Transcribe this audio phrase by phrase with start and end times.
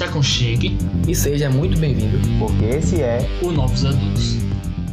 [0.00, 4.36] se aconchegue e seja muito bem-vindo, porque esse é o Novos Adultos.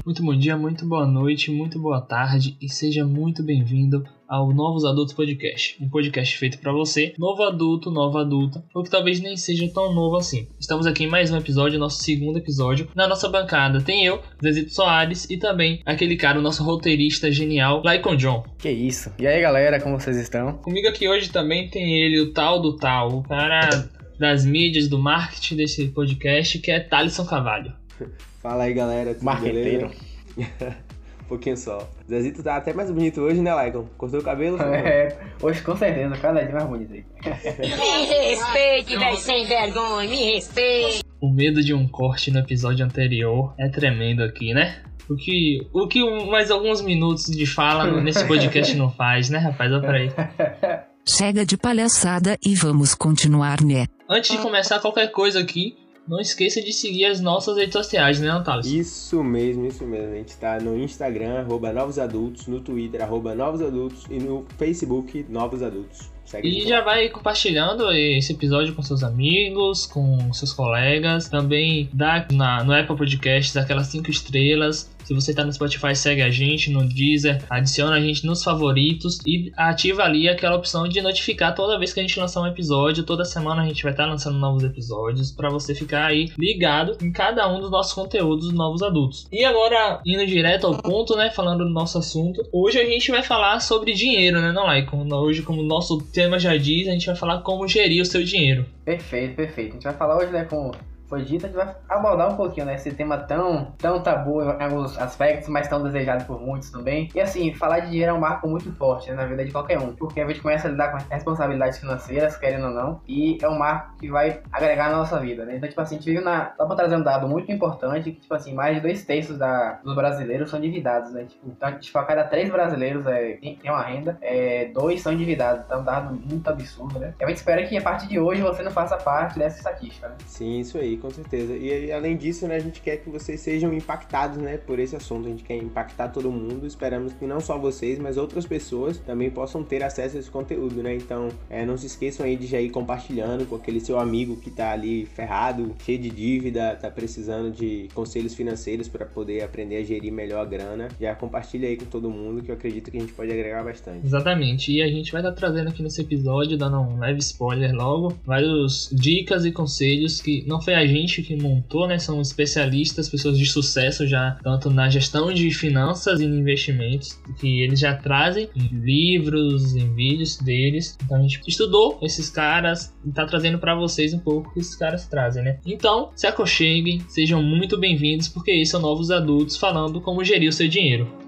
[0.05, 4.84] Muito bom dia, muito boa noite, muito boa tarde e seja muito bem-vindo ao Novos
[4.84, 9.38] Adultos Podcast, um podcast feito para você, novo adulto, nova adulta, ou que talvez nem
[9.38, 10.50] seja tão novo assim.
[10.59, 12.89] Estamos aqui em mais um episódio, nosso segundo episódio.
[12.94, 17.82] Na nossa bancada tem eu, Zezito Soares, e também aquele cara, o nosso roteirista genial,
[17.82, 18.44] Laicon John.
[18.58, 19.10] Que isso.
[19.18, 20.58] E aí, galera, como vocês estão?
[20.58, 24.98] Comigo aqui hoje também tem ele, o tal do tal, o cara das mídias, do
[24.98, 27.73] marketing desse podcast, que é Thalisson Cavalho.
[28.41, 29.16] Fala aí, galera.
[29.21, 29.91] Marqueteiro.
[30.38, 31.89] um pouquinho só.
[32.09, 33.85] Zezito tá até mais bonito hoje, né, Laicon?
[33.98, 34.61] Cortou o cabelo?
[34.61, 37.05] É, hoje com certeza, cada dia mais bonito aí.
[37.25, 41.03] me respeite, velho sem vergonha, me respeite.
[41.20, 44.81] O medo de um corte no episódio anterior é tremendo aqui, né?
[45.09, 49.72] O que, o que mais alguns minutos de fala nesse podcast não faz, né, rapaz?
[49.72, 50.11] Olha pra aí.
[51.09, 53.88] Chega de palhaçada e vamos continuar, né?
[54.09, 58.27] Antes de começar qualquer coisa aqui, não esqueça de seguir as nossas redes sociais, né,
[58.27, 58.69] Natália?
[58.69, 60.11] Isso mesmo, isso mesmo.
[60.11, 64.45] A gente está no Instagram, arroba Novos Adultos, no Twitter, arroba Novos Adultos e no
[64.58, 66.11] Facebook, Novos Adultos.
[66.25, 71.30] Segue e já vai compartilhando esse episódio com seus amigos, com seus colegas.
[71.30, 76.22] Também dá na, no Apple Podcasts aquelas 5 estrelas se você está no Spotify, segue
[76.22, 80.99] a gente no Deezer, adiciona a gente nos favoritos e ativa ali aquela opção de
[80.99, 83.05] notificar toda vez que a gente lançar um episódio.
[83.05, 86.97] Toda semana a gente vai estar tá lançando novos episódios para você ficar aí ligado
[87.02, 89.30] em cada um dos nossos conteúdos novos adultos.
[89.31, 93.23] E agora, indo direto ao ponto, né, falando do nosso assunto, hoje a gente vai
[93.23, 95.08] falar sobre dinheiro, né, não, Laicon?
[95.09, 98.25] Hoje, como o nosso tema já diz, a gente vai falar como gerir o seu
[98.25, 98.66] dinheiro.
[98.83, 99.69] Perfeito, perfeito.
[99.69, 100.73] A gente vai falar hoje, né, com
[101.08, 102.75] foi dito, a gente vai abordar um pouquinho, né?
[102.75, 107.09] Esse tema tão, tão tabu em alguns aspectos, mas tão desejado por muitos também.
[107.16, 109.80] E assim, falar de dinheiro é um marco muito forte né, na vida de qualquer
[109.80, 113.47] um, porque a gente começa a lidar com responsabilidades financeiras, querendo ou não, e é
[113.47, 115.55] um marco que vai agregar na nossa vida, né?
[115.58, 116.54] Então, tipo assim, a gente vive na.
[116.58, 119.80] Só pra trazer um dado muito importante, que, tipo assim, mais de dois terços da,
[119.83, 121.26] dos brasileiros são endividados, né?
[121.26, 125.64] Tipo, então, tipo, a cada três brasileiros é, tem, uma renda, é, dois são endividados.
[125.65, 127.14] Então, é um dado muito absurdo, né?
[127.20, 130.09] E a gente espera que a partir de hoje você não faça parte dessa estatística,
[130.09, 130.15] né?
[130.25, 131.56] Sim, isso aí com certeza.
[131.56, 135.27] E além disso, né, a gente quer que vocês sejam impactados, né, por esse assunto.
[135.27, 136.65] A gente quer impactar todo mundo.
[136.65, 140.81] Esperamos que não só vocês, mas outras pessoas também possam ter acesso a esse conteúdo,
[140.81, 140.95] né?
[140.95, 144.50] Então, é, não se esqueçam aí de já ir compartilhando com aquele seu amigo que
[144.50, 149.83] tá ali ferrado, cheio de dívida, tá precisando de conselhos financeiros para poder aprender a
[149.83, 150.88] gerir melhor a grana.
[151.00, 154.06] Já compartilha aí com todo mundo que eu acredito que a gente pode agregar bastante.
[154.06, 154.71] Exatamente.
[154.71, 158.89] E a gente vai estar trazendo aqui nesse episódio, dando um leve spoiler logo, vários
[158.91, 162.00] dicas e conselhos que não foi a gente que montou, né?
[162.00, 167.80] São especialistas, pessoas de sucesso já, tanto na gestão de finanças e investimentos, que eles
[167.80, 170.97] já trazem em livros, em vídeos deles.
[171.03, 174.59] Então a gente estudou esses caras e tá trazendo para vocês um pouco o que
[174.59, 175.59] esses caras trazem, né?
[175.65, 180.53] Então, se aconcheguem, sejam muito bem-vindos, porque esses são novos adultos falando como gerir o
[180.53, 181.26] seu dinheiro.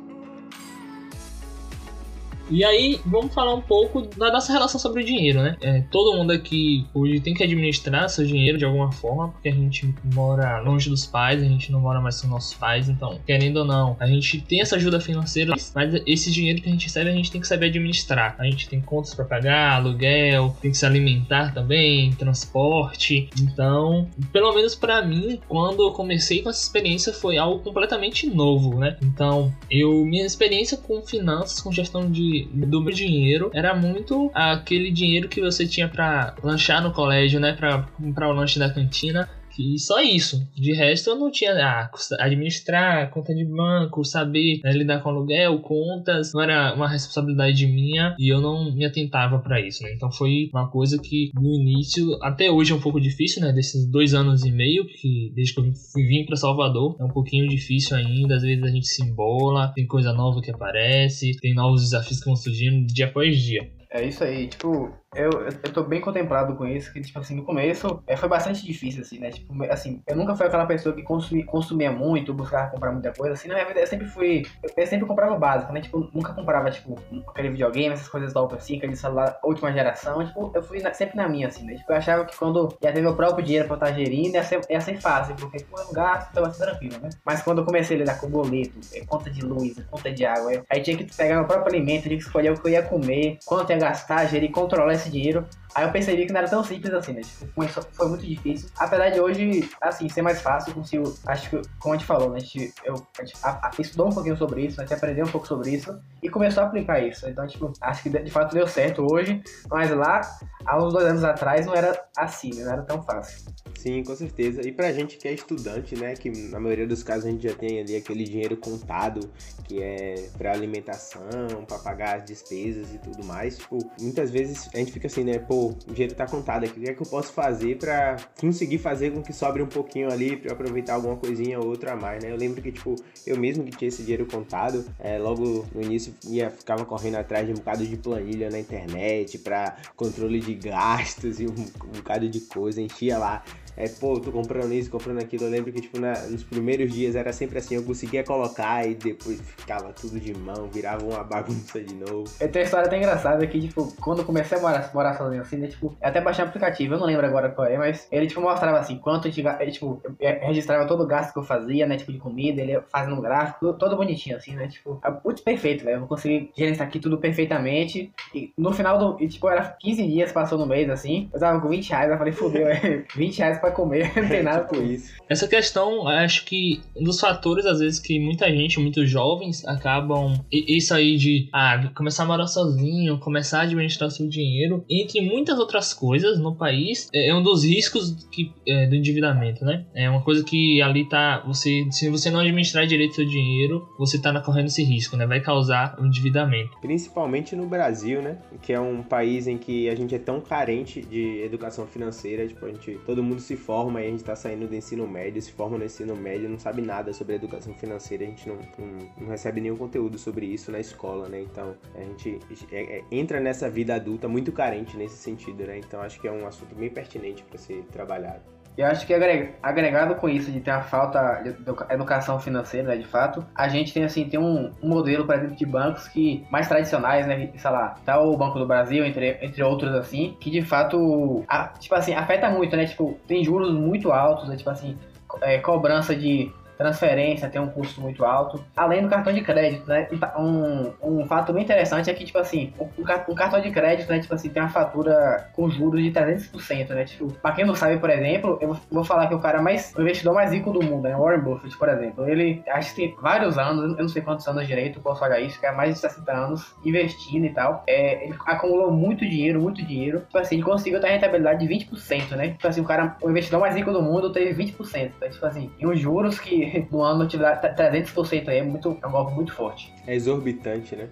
[2.52, 5.56] E aí, vamos falar um pouco da nossa relação sobre o dinheiro, né?
[5.62, 9.54] É, todo mundo aqui hoje tem que administrar seu dinheiro de alguma forma, porque a
[9.54, 13.58] gente mora longe dos pais, a gente não mora mais com nossos pais, então, querendo
[13.58, 17.10] ou não, a gente tem essa ajuda financeira, mas esse dinheiro que a gente recebe,
[17.10, 18.36] a gente tem que saber administrar.
[18.40, 23.30] A gente tem contas para pagar, aluguel, tem que se alimentar também, transporte.
[23.40, 28.80] Então, pelo menos para mim, quando eu comecei com essa experiência, foi algo completamente novo,
[28.80, 28.98] né?
[29.04, 34.92] Então, eu minha experiência com finanças, com gestão de do meu dinheiro era muito aquele
[34.92, 37.54] dinheiro que você tinha para lanchar no colégio, né?
[37.54, 39.30] Para comprar o lanche da cantina.
[39.60, 40.48] E só isso.
[40.56, 45.60] De resto, eu não tinha ah, administrar conta de banco, saber né, lidar com aluguel,
[45.60, 49.92] contas, não era uma responsabilidade minha e eu não me atentava para isso, né?
[49.94, 53.52] Então foi uma coisa que no início, até hoje é um pouco difícil, né?
[53.52, 57.10] Desses dois anos e meio, que desde que eu fui vim para Salvador, é um
[57.10, 58.36] pouquinho difícil ainda.
[58.36, 62.26] Às vezes a gente se embola, tem coisa nova que aparece, tem novos desafios que
[62.26, 63.70] vão surgindo dia após dia.
[63.92, 65.30] É isso aí, tipo, eu,
[65.64, 69.02] eu tô bem contemplado com isso, que, tipo assim, no começo é, foi bastante difícil,
[69.02, 69.32] assim, né?
[69.32, 73.34] Tipo, assim, eu nunca fui aquela pessoa que consumia, consumia muito, buscava comprar muita coisa,
[73.34, 75.82] assim, na minha vida eu sempre fui, eu, eu sempre comprava básico, né?
[75.82, 76.96] Tipo, nunca comprava, tipo,
[77.28, 81.18] aquele videogame, essas coisas top, assim, aquele celular última geração, tipo, eu fui na, sempre
[81.18, 81.74] na minha, assim, né?
[81.74, 84.62] Tipo, eu achava que quando ia ter meu próprio dinheiro pra estar gerindo, ia ser,
[84.70, 87.10] ia ser fácil, porque, pô, eu não gasto, então ia ser tranquilo, né?
[87.26, 90.64] Mas quando eu comecei a lidar com boleto, é, conta de luz, conta de água,
[90.70, 93.40] aí tinha que pegar meu próprio alimento, tinha que escolher o que eu ia comer,
[93.46, 96.94] quanto ia gastar, gerir, controlar esse dinheiro, Aí eu percebi que não era tão simples
[96.94, 97.22] assim, né?
[97.22, 98.70] Tipo, foi muito difícil.
[98.78, 101.14] Apesar de hoje, assim, ser mais fácil, consigo.
[101.28, 102.38] Acho que, como a gente falou, né?
[102.38, 105.26] A gente, eu, a gente a, a, estudou um pouquinho sobre isso, a gente aprendeu
[105.26, 107.28] um pouco sobre isso e começou a aplicar isso.
[107.30, 110.22] Então, tipo, acho que de fato deu certo hoje, mas lá,
[110.66, 112.64] há uns dois anos atrás, não era assim, né?
[112.64, 113.50] não era tão fácil.
[113.78, 114.68] Sim, com certeza.
[114.68, 116.14] E pra gente que é estudante, né?
[116.14, 119.32] Que na maioria dos casos a gente já tem ali aquele dinheiro contado,
[119.64, 123.58] que é pra alimentação, pra pagar as despesas e tudo mais.
[123.58, 125.40] Tipo, muitas vezes a gente fica assim, né?
[125.40, 126.80] Pô, o dinheiro tá contado aqui.
[126.80, 130.12] O que é que eu posso fazer pra conseguir fazer com que sobre um pouquinho
[130.12, 132.32] ali eu aproveitar alguma coisinha ou outra a mais, né?
[132.32, 132.96] Eu lembro que, tipo,
[133.26, 137.46] eu mesmo que tinha esse dinheiro contado, é, logo no início ia, ficava correndo atrás
[137.46, 142.28] de um bocado de planilha na internet pra controle de gastos e um, um bocado
[142.28, 143.44] de coisa, enchia lá
[143.76, 145.46] é, pô, tô comprando isso, comprando aquilo.
[145.46, 148.96] Eu lembro que, tipo, na, nos primeiros dias era sempre assim, eu conseguia colocar e
[148.96, 152.26] depois ficava tudo de mão, virava uma bagunça de novo.
[152.40, 155.42] Eu tenho uma história até engraçada que, tipo, quando eu comecei a morar, morar sozinho
[155.42, 158.28] assim, né, tipo, até baixei um aplicativo, eu não lembro agora qual é, mas ele,
[158.28, 161.88] tipo, mostrava assim, quanto a gente, ele, tipo, registrava todo o gasto que eu fazia,
[161.88, 165.44] né, tipo, de comida, ele fazendo um gráfico, todo bonitinho, assim, né, tipo, é muito
[165.44, 169.64] perfeito, velho, eu consegui gerenciar aqui tudo perfeitamente, e no final do, e, tipo, era
[169.80, 173.04] 15 dias, passou no mês, assim, eu tava com 20 reais, eu falei, fudeu, é
[173.16, 175.14] 20 reais pra comer, não tem nada com isso.
[175.30, 180.34] Essa questão, acho que um dos fatores, às vezes, que muita gente, muitos jovens, acabam.
[180.52, 185.60] Isso aí de ah, começar a morar sozinho, começar a administrar seu dinheiro, entre muitas
[185.60, 189.86] outras coisas no país, é, é um dos riscos que, é, do endividamento, né?
[189.94, 191.44] É uma coisa que ali tá.
[191.46, 195.26] Você, se você não administrar direito seu dinheiro, você tá correndo esse risco, né?
[195.26, 196.72] Vai causar um endividamento.
[196.82, 198.38] Principalmente no Brasil, né?
[198.62, 202.66] Que é um país em que a gente é tão carente de educação financeira, tipo,
[202.66, 205.52] a gente, todo mundo se forma e a gente tá saindo do ensino médio, se
[205.52, 209.28] forma no ensino médio, não sabe nada sobre educação financeira, a gente não, não, não
[209.28, 211.42] recebe nenhum conteúdo sobre isso na escola, né?
[211.42, 212.40] Então a gente
[212.72, 215.80] é, é, entra nessa vida adulta muito carente nesse sentido, né?
[215.80, 218.59] Então acho que é um assunto bem pertinente para ser trabalhado.
[218.80, 219.14] Eu acho que
[219.62, 221.50] agregado com isso de ter a falta de
[221.94, 225.66] educação financeira, né, de fato, a gente tem assim, tem um, modelo, por exemplo, de
[225.66, 229.94] bancos que mais tradicionais, né, sei lá, tá o Banco do Brasil, entre, entre outros
[229.94, 234.48] assim, que de fato, a, tipo assim, afeta muito, né, tipo, tem juros muito altos,
[234.48, 234.98] né, tipo assim,
[235.42, 236.50] é, cobrança de
[236.80, 240.08] transferência tem um custo muito alto, além do cartão de crédito, né?
[240.38, 244.20] Um, um fato bem interessante é que, tipo assim, um, um cartão de crédito, né,
[244.20, 247.04] tipo assim, tem uma fatura com juros de 300%, né?
[247.04, 250.02] Tipo, pra quem não sabe, por exemplo, eu vou falar que o cara mais, o
[250.02, 251.16] investidor mais rico do mundo, né?
[251.18, 254.66] Warren Buffett, por exemplo, ele, acho que tem vários anos, eu não sei quantos anos
[254.66, 258.36] direito, posso olhar isso, que é mais de 60 anos investindo e tal, é, ele
[258.46, 262.50] acumulou muito dinheiro, muito dinheiro, tipo assim, ele conseguiu ter rentabilidade de 20%, né?
[262.52, 265.30] Tipo assim, o cara, o investidor mais rico do mundo teve 20%, né?
[265.30, 269.08] tipo assim, e os juros que no ano te dá 300% aí, é, muito, é
[269.08, 269.94] um golpe muito forte.
[270.06, 271.10] É exorbitante, né?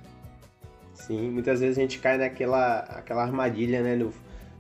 [0.94, 4.12] Sim, muitas vezes a gente cai naquela aquela armadilha, né, do,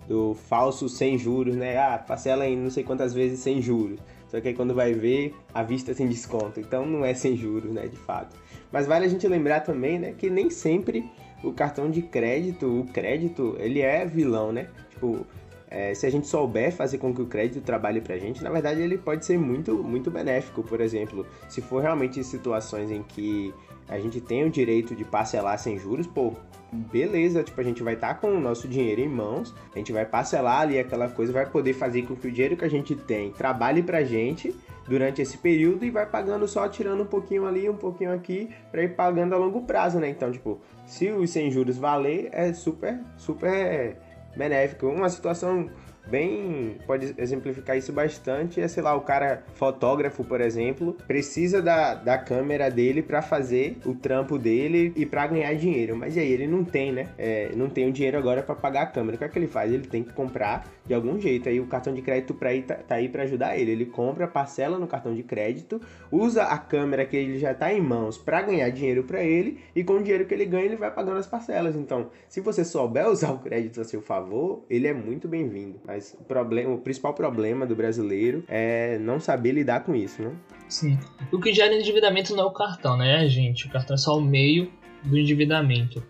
[0.07, 1.77] do falso sem juros, né?
[1.77, 3.99] Ah, parcela em não sei quantas vezes sem juros.
[4.27, 6.59] Só que aí quando vai ver, a vista tem desconto.
[6.59, 8.35] Então não é sem juros, né, de fato.
[8.71, 11.09] Mas vale a gente lembrar também, né, que nem sempre
[11.43, 14.67] o cartão de crédito, o crédito, ele é vilão, né?
[14.89, 15.25] Tipo,
[15.69, 18.49] é, se a gente souber fazer com que o crédito trabalhe para a gente, na
[18.49, 20.63] verdade ele pode ser muito, muito benéfico.
[20.63, 23.53] Por exemplo, se for realmente situações em que
[23.87, 26.33] a gente tem o direito de parcelar sem juros, pô,
[26.71, 29.91] beleza, tipo, a gente vai estar tá com o nosso dinheiro em mãos, a gente
[29.91, 32.95] vai parcelar ali aquela coisa, vai poder fazer com que o dinheiro que a gente
[32.95, 34.53] tem trabalhe pra gente
[34.87, 38.83] durante esse período e vai pagando só, tirando um pouquinho ali, um pouquinho aqui, para
[38.83, 40.09] ir pagando a longo prazo, né?
[40.09, 43.97] Então, tipo, se os sem juros valer, é super, super
[44.38, 44.88] benéfico.
[44.88, 45.70] Uma situação
[46.10, 51.96] bem pode exemplificar isso bastante é sei lá o cara fotógrafo por exemplo precisa da,
[51.96, 55.96] da câmera dele para fazer o trampo dele e para ganhar dinheiro.
[55.96, 57.10] Mas aí ele não tem né?
[57.17, 59.15] É, não tem o dinheiro agora para pagar a câmera.
[59.15, 59.72] O que é que ele faz?
[59.72, 62.75] Ele tem que comprar de algum jeito aí o cartão de crédito para ir tá,
[62.75, 67.06] tá aí para ajudar ele ele compra parcela no cartão de crédito usa a câmera
[67.06, 70.25] que ele já tá em mãos para ganhar dinheiro para ele e com o dinheiro
[70.25, 73.82] que ele ganha ele vai pagando as parcelas então se você souber usar o crédito
[73.82, 78.44] a seu favor ele é muito bem-vindo mas o, problema, o principal problema do brasileiro
[78.48, 80.32] é não saber lidar com isso, né?
[80.67, 80.98] Sim.
[81.32, 83.67] O que gera endividamento não é o cartão, né, gente?
[83.67, 84.72] O cartão é só o meio
[85.03, 86.03] do endividamento.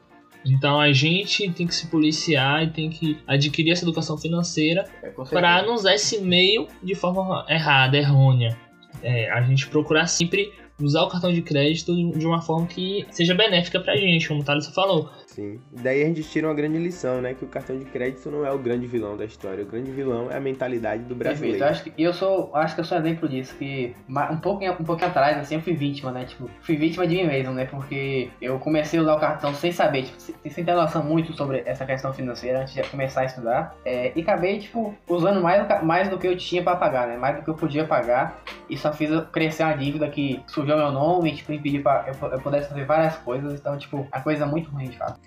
[0.45, 5.09] Então a gente tem que se policiar e tem que adquirir essa educação financeira é,
[5.09, 8.57] para não usar esse meio de forma errada, errônea.
[9.03, 13.33] É, a gente procurar sempre usar o cartão de crédito de uma forma que seja
[13.33, 15.09] benéfica pra gente, como o Thales falou.
[15.37, 15.59] Sim.
[15.71, 17.35] Daí a gente tira uma grande lição, né?
[17.35, 19.63] Que o cartão de crédito não é o grande vilão da história.
[19.63, 21.59] O grande vilão é a mentalidade do brasileiro.
[21.59, 21.63] Perfeito.
[21.63, 24.65] Eu acho que eu sou, acho que eu sou um exemplo disso, que um pouco,
[24.65, 26.25] um pouco atrás, assim, eu fui vítima, né?
[26.25, 27.65] Tipo, fui vítima de mim mesmo, né?
[27.65, 31.61] Porque eu comecei a usar o cartão sem saber, tipo, sem, ter noção muito sobre
[31.67, 33.75] essa questão financeira antes de começar a estudar.
[33.85, 37.15] É, e acabei, tipo, usando mais, mais do que eu tinha pra pagar, né?
[37.15, 38.41] Mais do que eu podia pagar.
[38.67, 42.41] E só fiz crescer uma dívida que sujou meu nome, tipo, impediu pra eu, eu
[42.41, 43.59] pudesse fazer várias coisas.
[43.59, 45.19] Então, tipo, a coisa é muito ruim, de fato.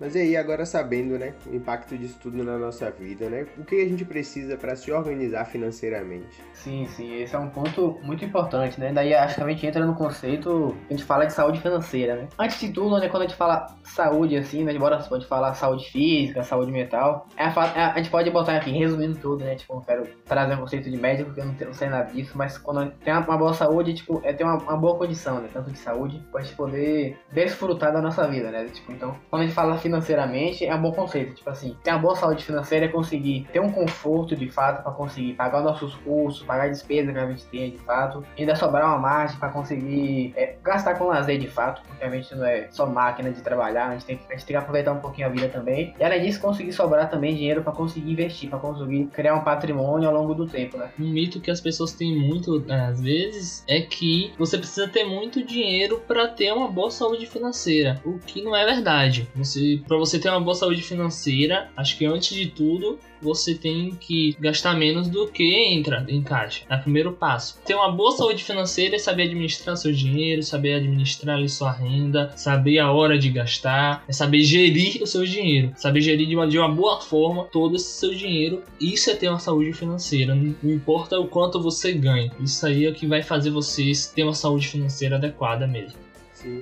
[0.00, 3.46] Mas e aí, agora sabendo, né, o impacto disso tudo na nossa vida, né?
[3.58, 6.42] O que a gente precisa para se organizar financeiramente?
[6.52, 8.92] Sim, sim, esse é um ponto muito importante, né?
[8.92, 12.28] Daí acho que a gente entra no conceito, a gente fala de saúde financeira, né?
[12.38, 15.54] Antes de tudo, né, quando a gente fala saúde assim, né, embora você pode falar
[15.54, 19.54] saúde física, saúde mental, é é a- a gente pode botar aqui, resumindo tudo, né?
[19.54, 22.32] Tipo, eu quero trazer um conceito de médico, porque eu não, não sei nada disso,
[22.34, 25.48] mas quando tem uma, uma boa saúde, tipo, é ter uma, uma boa condição, né?
[25.52, 28.64] Tanto de saúde, pra gente poder desfrutar da nossa vida, né?
[28.72, 31.34] Tipo, então, quando a gente fala financeiramente, é um bom conceito.
[31.34, 34.92] Tipo assim, ter uma boa saúde financeira é conseguir ter um conforto de fato pra
[34.92, 38.56] conseguir pagar os nossos custos, pagar a despesa que a gente tem de fato, ainda
[38.56, 42.44] sobrar uma margem pra conseguir é, gastar com lazer de fato, porque a gente não
[42.46, 45.00] é só máquina de trabalhar, a gente tem, que- a gente tem que aproveitar um
[45.00, 45.94] pouquinho a vida também.
[45.98, 50.08] E além disso, conseguir sobrar também dinheiro pra conseguir investir, pra conseguir criar um patrimônio
[50.08, 50.90] ao longo do tempo, né?
[50.98, 55.04] Um mito que as pessoas têm muito, né, às vezes, é que você precisa ter
[55.04, 59.28] muito dinheiro para ter uma boa saúde financeira, o que não é verdade.
[59.34, 63.94] Você, para você ter uma boa saúde financeira, acho que antes de tudo você tem
[63.94, 66.64] que gastar menos do que entra em caixa.
[66.68, 67.58] É o primeiro passo.
[67.64, 72.32] Ter uma boa saúde financeira é saber administrar seu dinheiro, saber administrar ali sua renda,
[72.36, 76.46] saber a hora de gastar, é saber gerir o seu dinheiro, saber gerir de uma,
[76.46, 78.62] de uma boa forma todo esse seu dinheiro.
[78.78, 80.34] Isso é ter uma saúde financeira.
[80.34, 82.30] Não importa o quanto você ganha.
[82.38, 86.03] Isso aí é o que vai fazer você ter uma saúde financeira adequada mesmo.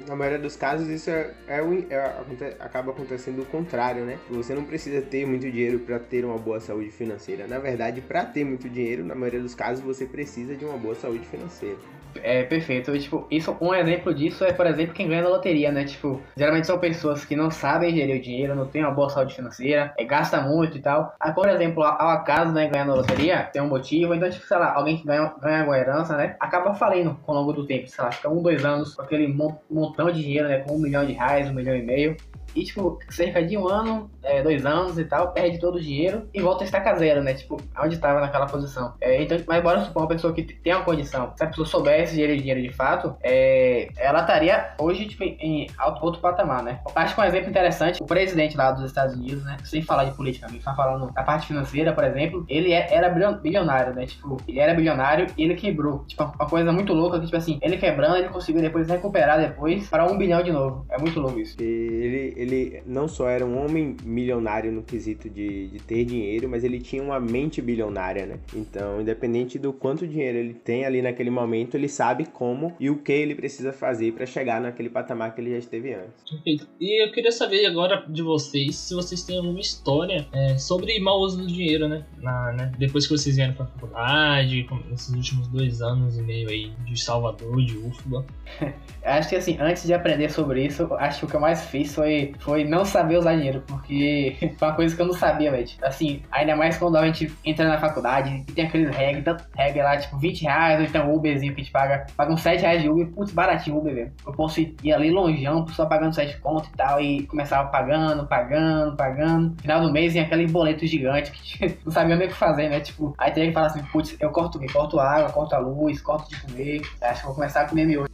[0.06, 1.60] Na maioria dos casos isso é, é
[1.90, 4.18] é- acaba acontecendo o contrário, né?
[4.30, 7.46] Você não precisa ter muito dinheiro para ter uma boa saúde financeira.
[7.46, 10.94] Na verdade, para ter muito dinheiro, na maioria dos casos, você precisa de uma boa
[10.94, 11.78] saúde financeira.
[12.22, 12.96] É perfeito.
[12.98, 15.84] Tipo, isso, um exemplo disso é, por exemplo, quem ganha na loteria, né?
[15.84, 19.34] Tipo, geralmente são pessoas que não sabem gerir o dinheiro, não têm uma boa saúde
[19.34, 21.14] financeira, é, gasta muito e tal.
[21.20, 24.58] Aí, por exemplo, ao acaso, né, ganhar na loteria, tem um motivo, então, tipo, sei
[24.58, 28.04] lá, alguém que ganha, ganha uma herança, né, acaba falindo ao longo do tempo, sei
[28.04, 31.04] lá, fica um, dois anos com aquele mon- montão de dinheiro, né, com um milhão
[31.06, 32.16] de reais, um milhão e meio.
[32.54, 36.28] E, tipo, cerca de um ano, é, dois anos e tal, perde todo o dinheiro
[36.32, 37.34] e volta a estaca zero, né?
[37.34, 38.94] Tipo, onde estava naquela posição.
[39.00, 42.16] É, então, mas bora supor uma pessoa que tem uma condição, se a pessoa soubesse
[42.16, 46.80] gerir dinheiro de fato, é, ela estaria hoje, tipo, em alto, outro patamar, né?
[46.94, 49.56] Acho que um exemplo interessante, o presidente lá dos Estados Unidos, né?
[49.64, 53.08] Sem falar de política, a tá falando da parte financeira, por exemplo, ele é- era
[53.08, 54.06] bilionário, né?
[54.06, 56.04] Tipo, ele era bilionário e ele quebrou.
[56.06, 59.88] Tipo, uma coisa muito louca que, tipo assim, ele quebrando, ele conseguiu depois recuperar depois
[59.88, 60.86] para um bilhão de novo.
[60.90, 61.56] É muito louco isso.
[61.60, 66.64] Ele, ele não só era um homem milionário no quesito de, de ter dinheiro, mas
[66.64, 68.38] ele tinha uma mente bilionária, né?
[68.54, 72.98] Então, independente do quanto dinheiro ele tem ali naquele momento, ele sabe como e o
[72.98, 76.30] que ele precisa fazer para chegar naquele patamar que ele já esteve antes.
[76.30, 76.66] Perfeito.
[76.80, 81.20] E eu queria saber agora de vocês se vocês têm alguma história é, sobre mau
[81.20, 82.04] uso do dinheiro, né?
[82.18, 82.72] Na, né?
[82.78, 87.56] Depois que vocês vieram pra faculdade, nesses últimos dois anos e meio aí de Salvador,
[87.64, 88.24] de UFBA.
[89.04, 91.94] Acho que assim, antes de aprender sobre isso, acho que o que eu mais fiz
[91.94, 95.66] foi, foi não saber usar dinheiro, porque foi uma coisa que eu não sabia, velho.
[95.82, 99.96] Assim, ainda mais quando a gente entra na faculdade e tem aqueles regras, regra lá,
[99.96, 102.88] tipo, 20 reais, ou então Uberzinho que a gente paga, paga uns 7 reais de
[102.88, 104.12] Uber, putz, baratinho Uber, velho.
[104.26, 108.96] Eu posso ir, ali longeão, só pagando 7 conto e tal, e começava pagando, pagando,
[108.96, 109.56] pagando.
[109.60, 112.80] Final do mês vem aquele boleto gigante que não sabia nem o que fazer, né?
[112.80, 114.66] Tipo, aí tem que falar assim, putz, eu corto o quê?
[114.72, 116.82] Corto água, corto a luz, corto de comer.
[117.00, 118.08] Acho que vou começar a comer miojo.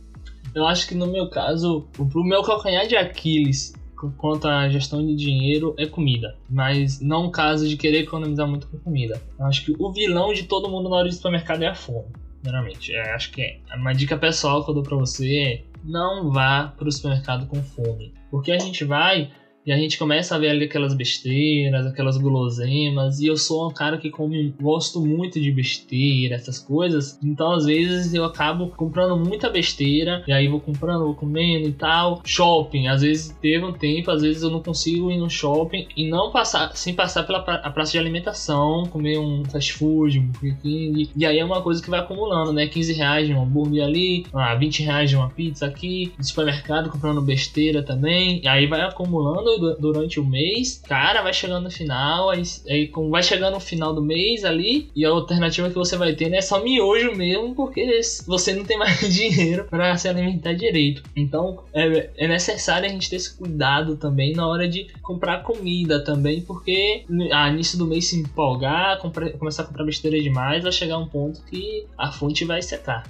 [0.55, 3.73] Eu acho que no meu caso, pro meu calcanhar de Aquiles
[4.17, 6.37] quanto à gestão de dinheiro é comida.
[6.49, 9.21] Mas não o caso de querer economizar muito com comida.
[9.39, 12.09] Eu acho que o vilão de todo mundo na hora de supermercado é a fome.
[12.45, 12.95] Geralmente.
[12.95, 13.59] É, acho que é.
[13.75, 18.15] Uma dica pessoal que eu dou pra você é não vá pro supermercado com fome.
[18.31, 19.31] Porque a gente vai
[19.69, 23.71] e a gente começa a ver ali aquelas besteiras, aquelas guloseimas, e eu sou um
[23.71, 27.19] cara que come, gosto muito de besteira, essas coisas.
[27.23, 31.73] Então, às vezes, eu acabo comprando muita besteira, e aí vou comprando, vou comendo e
[31.73, 32.23] tal.
[32.25, 36.09] Shopping, às vezes teve um tempo, às vezes eu não consigo ir no shopping e
[36.09, 40.33] não passar, sem passar pela pra- a praça de alimentação, comer um fast food, um
[40.63, 41.11] King.
[41.15, 42.67] E aí é uma coisa que vai acumulando, né?
[42.67, 46.89] 15 reais de um hambúrguer ali, ah, 20 reais de uma pizza aqui, no supermercado
[46.89, 48.41] comprando besteira também.
[48.43, 52.89] E aí vai acumulando du- durante o mês, cara, vai chegando no final, aí, aí
[52.89, 56.29] como vai chegando no final do mês ali, e a alternativa que você vai ter
[56.29, 61.03] né, é só miojo mesmo, porque você não tem mais dinheiro para se alimentar direito.
[61.17, 66.03] Então é, é necessário a gente ter esse cuidado também na hora de comprar comida
[66.05, 68.99] também, porque a início do mês se empolgar,
[69.39, 73.05] começar a comprar besteira demais, vai chegar um ponto que a fonte vai secar.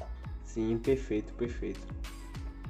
[0.45, 1.81] Sim, perfeito, perfeito.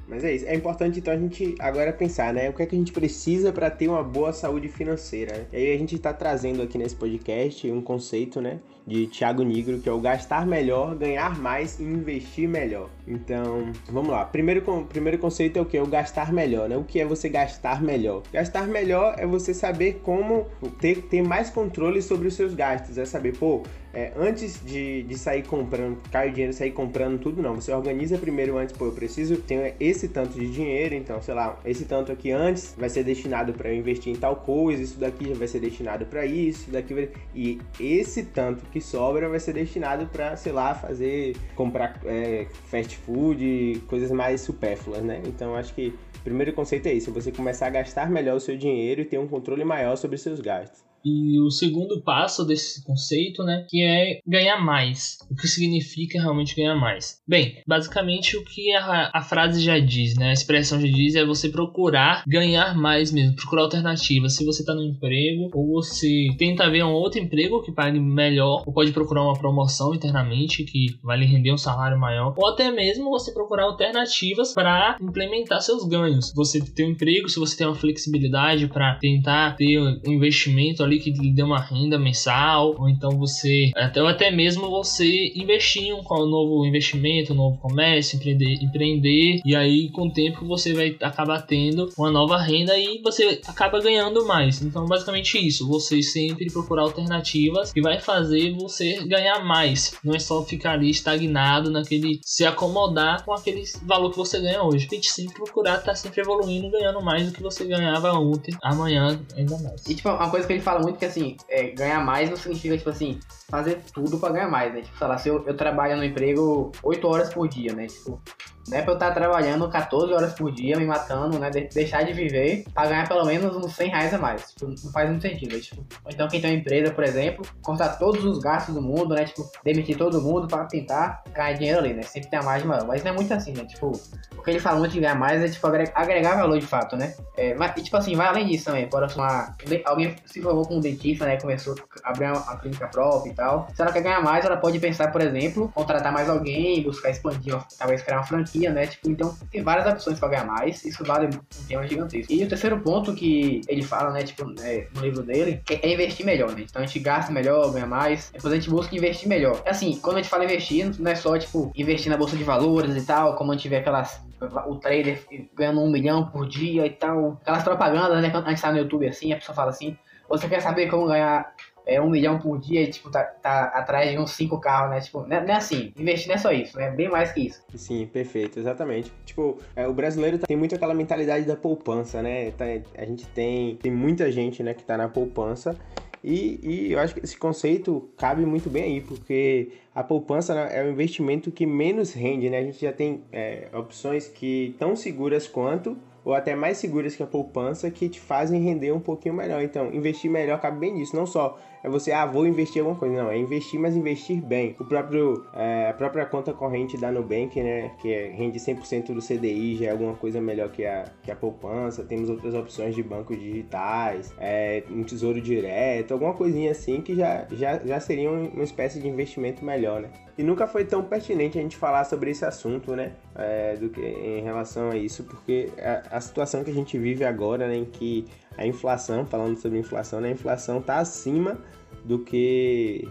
[0.09, 0.47] Mas é isso.
[0.47, 2.49] É importante então a gente agora pensar, né?
[2.49, 5.47] O que é que a gente precisa para ter uma boa saúde financeira.
[5.53, 8.59] E aí a gente está trazendo aqui nesse podcast um conceito, né?
[8.89, 12.89] De Thiago Nigro, que é o gastar melhor, ganhar mais e investir melhor.
[13.07, 14.25] Então, vamos lá.
[14.25, 15.79] Primeiro, primeiro conceito é o que?
[15.79, 16.77] O gastar melhor, né?
[16.77, 18.23] O que é você gastar melhor?
[18.33, 20.47] Gastar melhor é você saber como
[20.81, 22.97] ter, ter mais controle sobre os seus gastos.
[22.97, 27.43] É saber, pô, é, antes de, de sair comprando, cai o dinheiro sair comprando tudo,
[27.43, 27.55] não.
[27.55, 31.59] Você organiza primeiro antes, pô, eu preciso ter esse tanto de dinheiro, então, sei lá,
[31.65, 35.33] esse tanto aqui antes vai ser destinado para eu investir em tal coisa, isso daqui
[35.33, 37.09] vai ser destinado para isso, isso daqui vai...
[37.35, 42.97] E esse tanto que sobra vai ser destinado para, sei lá, fazer, comprar é, fast
[42.99, 45.23] food, coisas mais supérfluas, né?
[45.27, 48.57] Então, acho que o primeiro conceito é isso, você começar a gastar melhor o seu
[48.57, 50.88] dinheiro e ter um controle maior sobre os seus gastos.
[51.05, 55.19] E o segundo passo desse conceito, né, que é ganhar mais.
[55.31, 57.21] O que significa realmente ganhar mais?
[57.27, 61.25] Bem, basicamente o que a, a frase já diz, né, a expressão já diz é
[61.25, 64.35] você procurar ganhar mais mesmo, procurar alternativas.
[64.35, 68.63] Se você está no emprego, ou você tenta ver um outro emprego que pague melhor,
[68.67, 72.71] ou pode procurar uma promoção internamente que vai lhe render um salário maior, ou até
[72.71, 76.33] mesmo você procurar alternativas para implementar seus ganhos.
[76.35, 80.99] Você ter um emprego, se você tem uma flexibilidade para tentar ter um investimento ali
[80.99, 85.85] que lhe dê uma renda mensal, ou então você até, ou até mesmo você investir
[85.85, 90.73] em um novo investimento, um novo comércio, empreender, empreender, e aí com o tempo você
[90.73, 94.63] vai acabar tendo uma nova renda e você acaba ganhando mais.
[94.63, 99.95] Então, basicamente isso, você sempre procurar alternativas que vai fazer você ganhar mais.
[100.03, 104.63] Não é só ficar ali estagnado naquele se acomodar com aquele valor que você ganha
[104.63, 104.89] hoje.
[104.89, 109.21] Tem que sempre procurar estar sempre evoluindo, ganhando mais do que você ganhava ontem, amanhã
[109.37, 109.87] ainda mais.
[109.87, 112.77] E, tipo, uma coisa que ele fala muito que, assim, é, ganhar mais não significa,
[112.77, 113.19] tipo assim,
[113.51, 114.83] fazer tudo pra ganhar mais, né?
[114.83, 117.87] Tipo, sei lá, se eu, eu trabalho no emprego 8 horas por dia, né?
[117.87, 118.21] Tipo,
[118.69, 121.49] não é pra eu estar trabalhando 14 horas por dia, me matando, né?
[121.49, 124.51] de- deixar de viver pra ganhar pelo menos uns 100 reais a mais.
[124.53, 125.55] Tipo, não faz muito sentido.
[125.55, 125.61] né?
[125.61, 129.25] Tipo, então quem tem uma empresa, por exemplo, cortar todos os gastos do mundo, né?
[129.25, 132.03] Tipo, demitir todo mundo pra tentar ganhar dinheiro ali, né?
[132.03, 132.87] Sempre tem a margem maior.
[132.87, 133.65] Mas não é muito assim, né?
[133.65, 133.91] Tipo,
[134.37, 136.95] o que ele fala muito de ganhar mais é, tipo, agre- agregar valor de fato,
[136.95, 137.15] né?
[137.39, 138.83] É, mas, e, tipo assim, vai além disso também.
[138.83, 139.57] Exemplo, uma,
[139.87, 141.37] alguém se formou com um dentista, né?
[141.41, 143.69] Começou a abrir uma, clínica própria e tal.
[143.75, 147.57] Se ela quer ganhar mais, ela pode pensar, por exemplo, contratar mais alguém, buscar expandir,
[147.79, 148.87] talvez criar uma franquia, né?
[148.87, 150.85] Tipo, então tem várias opções pra ganhar mais.
[150.85, 152.33] Isso vale um tema gigantesco.
[152.33, 154.23] E o terceiro ponto que ele fala, né?
[154.23, 156.65] Tipo, é, no livro dele, é investir melhor, né?
[156.69, 158.31] Então a gente gasta melhor, ganha mais.
[158.33, 159.63] Depois a gente busca investir melhor.
[159.67, 162.95] Assim, quando a gente fala investir, não é só, tipo, investir na bolsa de valores
[162.95, 164.21] e tal, como a gente vê aquelas
[164.67, 165.21] o trader
[165.55, 167.39] ganhando um milhão por dia e tal.
[167.43, 168.31] Aquelas propagandas, né?
[168.31, 169.97] Quando a gente tá no YouTube assim, a pessoa fala assim,
[170.29, 171.55] você quer saber como ganhar
[171.89, 175.01] é, um milhão por dia e, tipo, tá, tá atrás de uns cinco carros, né?
[175.01, 175.93] Tipo, não é, não é assim.
[175.97, 177.63] Investir não é só isso, é bem mais que isso.
[177.75, 179.11] Sim, perfeito, exatamente.
[179.25, 182.51] Tipo, é, o brasileiro tem muito aquela mentalidade da poupança, né?
[182.51, 185.79] Tá- a gente tem, tem muita gente, né, que tá na poupança.
[186.23, 190.69] E, e eu acho que esse conceito cabe muito bem aí, porque a poupança né,
[190.73, 192.59] é o investimento que menos rende, né?
[192.59, 195.97] A gente já tem é, opções que tão seguras quanto,
[196.29, 199.63] ou até mais seguras que a poupança, que te fazem render um pouquinho melhor.
[199.63, 201.17] Então, investir melhor cabe bem nisso.
[201.17, 203.23] Não só é você, ah, vou investir alguma coisa.
[203.23, 204.75] Não, é investir, mas investir bem.
[204.79, 209.21] O próprio, é, a própria conta corrente da Nubank, né, que é, rende 100% do
[209.21, 212.05] CDI, já é alguma coisa melhor que a, que a poupança.
[212.05, 217.47] Temos outras opções de bancos digitais, é, um tesouro direto, alguma coisinha assim que já,
[217.53, 220.09] já, já seria um- uma espécie de investimento melhor, né?
[220.37, 223.13] E nunca foi tão pertinente a gente falar sobre esse assunto, né?
[223.35, 227.25] É, do que em relação a isso, porque a, a situação que a gente vive
[227.25, 228.25] agora, né, em que
[228.57, 231.59] a inflação, falando sobre inflação, né, a inflação está acima
[232.05, 233.09] do que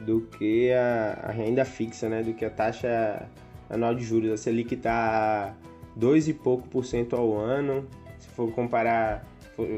[0.00, 3.28] do que a, a renda fixa, né, do que a taxa
[3.68, 4.30] anual de juros.
[4.30, 5.54] A Selic está
[5.94, 7.86] dois e pouco por cento ao ano.
[8.18, 9.26] Se for comparar,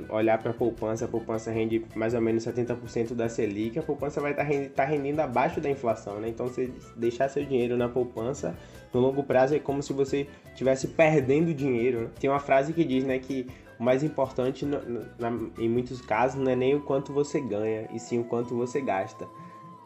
[0.08, 3.78] olhar para a poupança, a poupança rende mais ou menos 70% da Selic.
[3.78, 6.28] A poupança vai estar rendendo, tá rendendo abaixo da inflação, né?
[6.28, 8.56] Então, se deixar seu dinheiro na poupança,
[8.92, 12.02] no longo prazo é como se você estivesse perdendo dinheiro.
[12.02, 12.08] Né?
[12.20, 13.46] Tem uma frase que diz, né, que
[13.78, 14.80] o mais importante no-
[15.18, 18.54] na- em muitos casos não é nem o quanto você ganha, e sim o quanto
[18.54, 19.26] você gasta,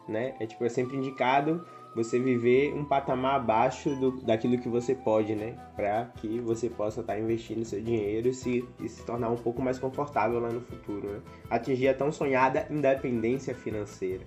[0.07, 0.33] né?
[0.39, 5.35] É tipo é sempre indicado você viver um patamar abaixo do, daquilo que você pode,
[5.35, 5.55] né?
[5.75, 9.37] Para que você possa estar tá investindo seu dinheiro e se, e se tornar um
[9.37, 11.19] pouco mais confortável lá no futuro, né?
[11.49, 14.23] Atingir a tão sonhada independência financeira.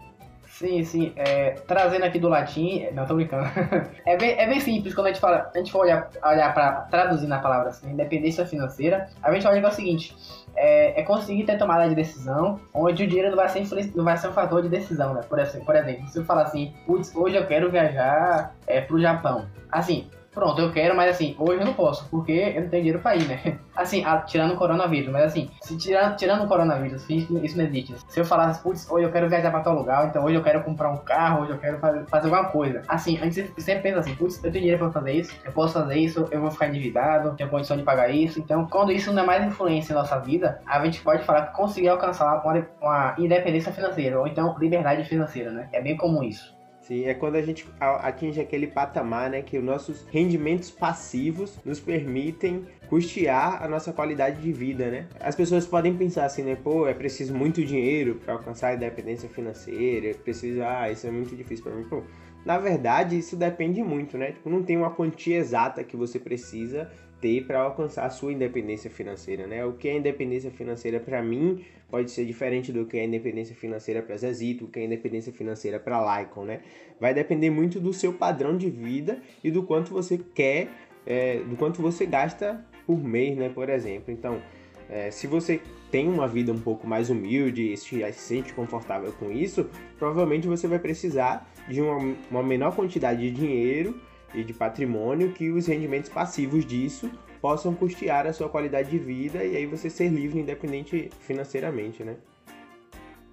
[0.50, 1.12] Sim, sim.
[1.16, 3.48] É, trazendo aqui do latim, não tô brincando.
[4.04, 6.72] é, bem, é bem simples quando a gente fala, a gente for olhar, olhar para
[6.82, 10.14] traduzir na palavra assim, independência financeira, a gente olha que é o seguinte:
[10.56, 14.16] é, é, conseguir ter tomada de decisão onde o dinheiro não vai ser, não vai
[14.16, 15.22] ser um fator de decisão, né?
[15.28, 19.00] Por, exemplo, por exemplo, se eu falar assim, putz, hoje eu quero viajar é, pro
[19.00, 19.46] Japão.
[19.70, 23.00] Assim, pronto, eu quero, mas assim, hoje eu não posso, porque eu não tenho dinheiro
[23.00, 23.58] pra ir, né?
[23.80, 27.94] Assim, tirando o coronavírus, mas assim, se tirando, tirando o coronavírus, isso, isso não existe.
[28.08, 30.62] Se eu falasse, putz, hoje eu quero viajar pra tal lugar, então hoje eu quero
[30.62, 32.82] comprar um carro, hoje eu quero fazer, fazer alguma coisa.
[32.86, 35.72] Assim, a gente sempre pensa assim, putz, eu tenho dinheiro pra fazer isso, eu posso
[35.72, 38.38] fazer isso, eu vou ficar endividado, tenho condição de pagar isso.
[38.38, 41.56] Então, quando isso não é mais influência em nossa vida, a gente pode falar que
[41.56, 45.70] conseguir alcançar uma, uma independência financeira, ou então liberdade financeira, né?
[45.72, 46.59] É bem comum isso.
[46.80, 51.78] Sim, é quando a gente atinge aquele patamar, né, que os nossos rendimentos passivos nos
[51.78, 55.06] permitem custear a nossa qualidade de vida, né?
[55.20, 59.28] As pessoas podem pensar assim, né, pô, é preciso muito dinheiro para alcançar a independência
[59.28, 61.84] financeira, é preciso, ah, isso é muito difícil para mim.
[61.84, 62.02] Pô,
[62.44, 64.32] na verdade, isso depende muito, né?
[64.32, 66.90] Tipo, não tem uma quantia exata que você precisa
[67.20, 69.64] ter para alcançar a sua independência financeira, né?
[69.64, 74.00] O que é independência financeira para mim pode ser diferente do que é independência financeira
[74.00, 76.60] para Zezito, o que é independência financeira para Lycon, né?
[76.98, 80.68] Vai depender muito do seu padrão de vida e do quanto você quer,
[81.06, 83.48] é, do quanto você gasta por mês, né?
[83.48, 84.40] Por exemplo, então,
[84.88, 89.30] é, se você tem uma vida um pouco mais humilde e se sente confortável com
[89.30, 94.00] isso, provavelmente você vai precisar de uma, uma menor quantidade de dinheiro
[94.34, 99.44] e de patrimônio que os rendimentos passivos disso possam custear a sua qualidade de vida
[99.44, 102.16] e aí você ser livre independente financeiramente, né?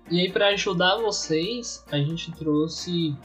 [0.10, 3.16] E aí para ajudar vocês, a gente trouxe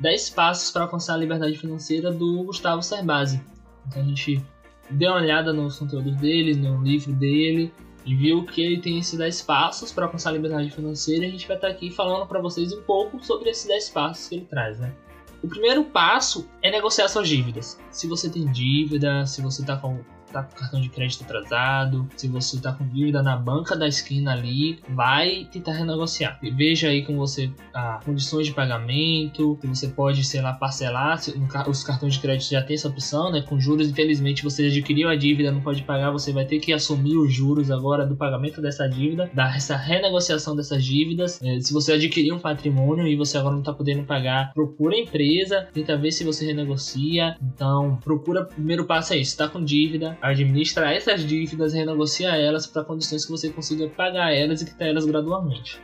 [0.00, 3.42] 10 passos para alcançar a liberdade financeira do Gustavo Cerbasi.
[3.86, 4.42] Então a gente
[4.90, 7.72] deu uma olhada nos conteúdos dele, no livro dele,
[8.06, 11.24] e viu que ele tem esses 10 passos para alcançar a liberdade financeira.
[11.24, 14.28] E a gente vai estar aqui falando para vocês um pouco sobre esses 10 passos
[14.28, 14.94] que ele traz, né?
[15.42, 17.78] O primeiro passo é negociar suas dívidas.
[17.90, 20.00] Se você tem dívida, se você está com
[20.32, 24.32] tá com cartão de crédito atrasado, se você tá com dívida na banca da esquina
[24.32, 26.38] ali, vai tentar renegociar.
[26.42, 31.20] Veja aí com você as condições de pagamento, que você pode, sei lá, parcelar.
[31.68, 33.42] Os cartões de crédito já tem essa opção, né?
[33.42, 37.16] Com juros, infelizmente, você adquiriu a dívida, não pode pagar, você vai ter que assumir
[37.16, 41.40] os juros agora do pagamento dessa dívida, dessa renegociação dessas dívidas.
[41.42, 45.00] É, se você adquiriu um patrimônio e você agora não tá podendo pagar, procura a
[45.00, 47.36] empresa, tenta ver se você renegocia.
[47.42, 52.66] Então, procura, primeiro passo é isso, tá com dívida, administra essas dívidas e renegocia elas
[52.66, 55.80] para condições que você consiga pagar elas e quitar elas gradualmente.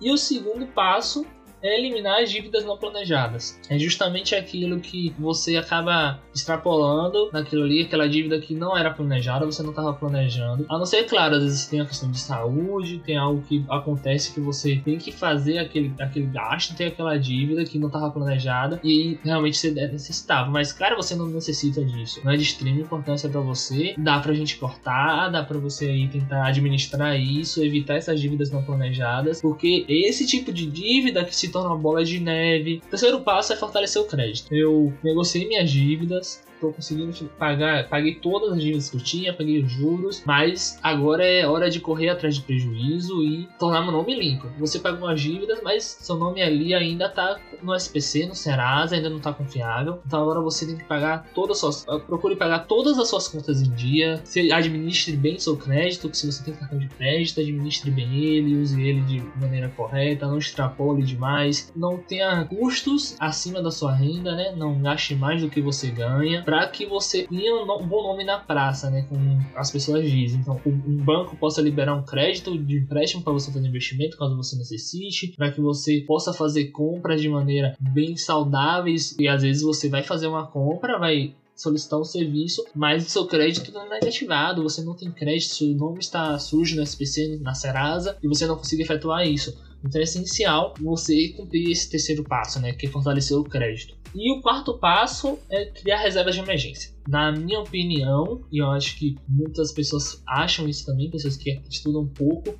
[0.00, 1.26] E o segundo passo
[1.62, 3.58] é eliminar as dívidas não planejadas.
[3.68, 9.46] É justamente aquilo que você acaba extrapolando naquilo ali, aquela dívida que não era planejada,
[9.46, 10.66] você não estava planejando.
[10.68, 14.32] A não ser, claro, às vezes tem a questão de saúde, tem algo que acontece
[14.32, 18.80] que você tem que fazer aquele, aquele gasto, tem aquela dívida que não estava planejada
[18.82, 20.50] e realmente você necessitava.
[20.50, 22.20] Mas, cara, você não necessita disso.
[22.24, 23.94] Não é de extrema importância para você.
[23.98, 28.62] Dá pra gente cortar, dá pra você aí tentar administrar isso, evitar essas dívidas não
[28.62, 32.82] planejadas, porque esse tipo de dívida que se torna uma bola de neve.
[32.86, 34.54] O terceiro passo é fortalecer o crédito.
[34.54, 39.62] Eu negociei minhas dívidas, tô conseguindo pagar, paguei todas as dívidas que eu tinha, paguei
[39.62, 44.14] os juros, mas agora é hora de correr atrás de prejuízo e tornar meu nome
[44.14, 44.48] limpo.
[44.58, 49.08] Você pagou as dívidas, mas seu nome ali ainda tá no SPC, no Serasa, ainda
[49.08, 50.00] não tá confiável.
[50.06, 53.26] Então agora você tem que pagar todas as suas, ah, procure pagar todas as suas
[53.26, 54.20] contas em dia.
[54.24, 58.80] Se administre bem seu crédito, se você tem cartão de crédito, administre bem ele, use
[58.80, 64.52] ele de maneira correta, não extrapole demais, não tenha custos acima da sua renda, né?
[64.56, 68.36] Não gaste mais do que você ganha para que você tenha um bom nome na
[68.36, 69.06] praça, né?
[69.08, 70.40] Como as pessoas dizem.
[70.40, 74.56] Então, um banco possa liberar um crédito de empréstimo para você fazer investimento caso você
[74.56, 79.88] necessite, para que você possa fazer compras de maneira bem saudáveis e às vezes você
[79.88, 84.64] vai fazer uma compra, vai solicitar um serviço, mas o seu crédito não é negativado,
[84.64, 88.56] você não tem crédito, seu nome está sujo no SPC, na Serasa, e você não
[88.56, 89.56] consegue efetuar isso.
[89.84, 93.94] Então é essencial você cumprir esse terceiro passo, né, que é fortalecer o crédito.
[94.14, 96.90] E o quarto passo é criar reservas de emergência.
[97.08, 102.02] na minha opinião, e eu acho que muitas pessoas acham isso também, pessoas que estudam
[102.02, 102.56] um pouco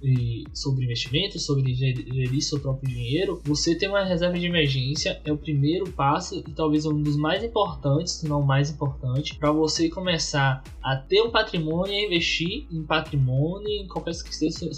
[0.53, 5.37] sobre investimentos, sobre gerir seu próprio dinheiro, você ter uma reserva de emergência é o
[5.37, 9.89] primeiro passo e talvez um dos mais importantes, se não o mais importante, para você
[9.89, 14.73] começar a ter um patrimônio e investir em patrimônio em qualquer que seja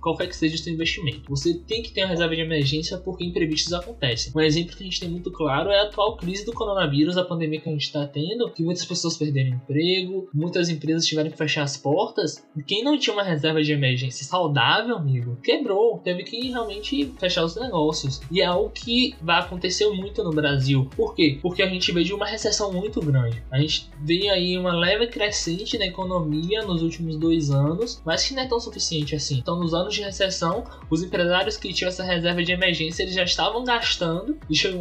[0.00, 1.22] qualquer que seja o seu investimento.
[1.28, 4.32] Você tem que ter uma reserva de emergência porque imprevistos acontecem.
[4.34, 7.24] Um exemplo que a gente tem muito claro é a atual crise do coronavírus, a
[7.24, 11.36] pandemia que a gente está tendo, que muitas pessoas perderam emprego, muitas empresas tiveram que
[11.36, 12.44] fechar as portas.
[12.56, 17.44] E quem não tinha uma reserva de emergência saudável, amigo, quebrou, teve que realmente fechar
[17.44, 18.20] os negócios.
[18.30, 20.88] E é algo que vai acontecer muito no Brasil.
[20.96, 21.38] Por quê?
[21.42, 23.42] Porque a gente veio de uma recessão muito grande.
[23.50, 28.34] A gente veio aí uma leve crescente na economia nos últimos dois anos, mas que
[28.34, 29.38] não é tão suficiente assim.
[29.38, 33.24] Então, nos anos de recessão, os empresários que tinham essa reserva de emergência eles já
[33.24, 34.36] estavam gastando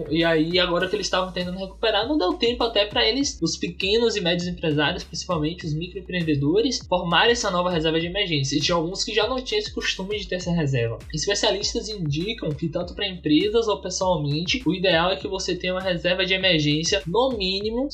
[0.10, 3.58] e, aí agora que eles estavam tentando recuperar, não deu tempo até para eles, os
[3.58, 8.58] pequenos e médios empresários, principalmente os microempreendedores, formarem essa nova reserva de emergência.
[8.58, 10.99] E tinha alguns que já não tinham esse costume de ter essa reserva.
[11.13, 15.82] Especialistas indicam que tanto para empresas ou pessoalmente, o ideal é que você tenha uma
[15.82, 17.89] reserva de emergência no mínimo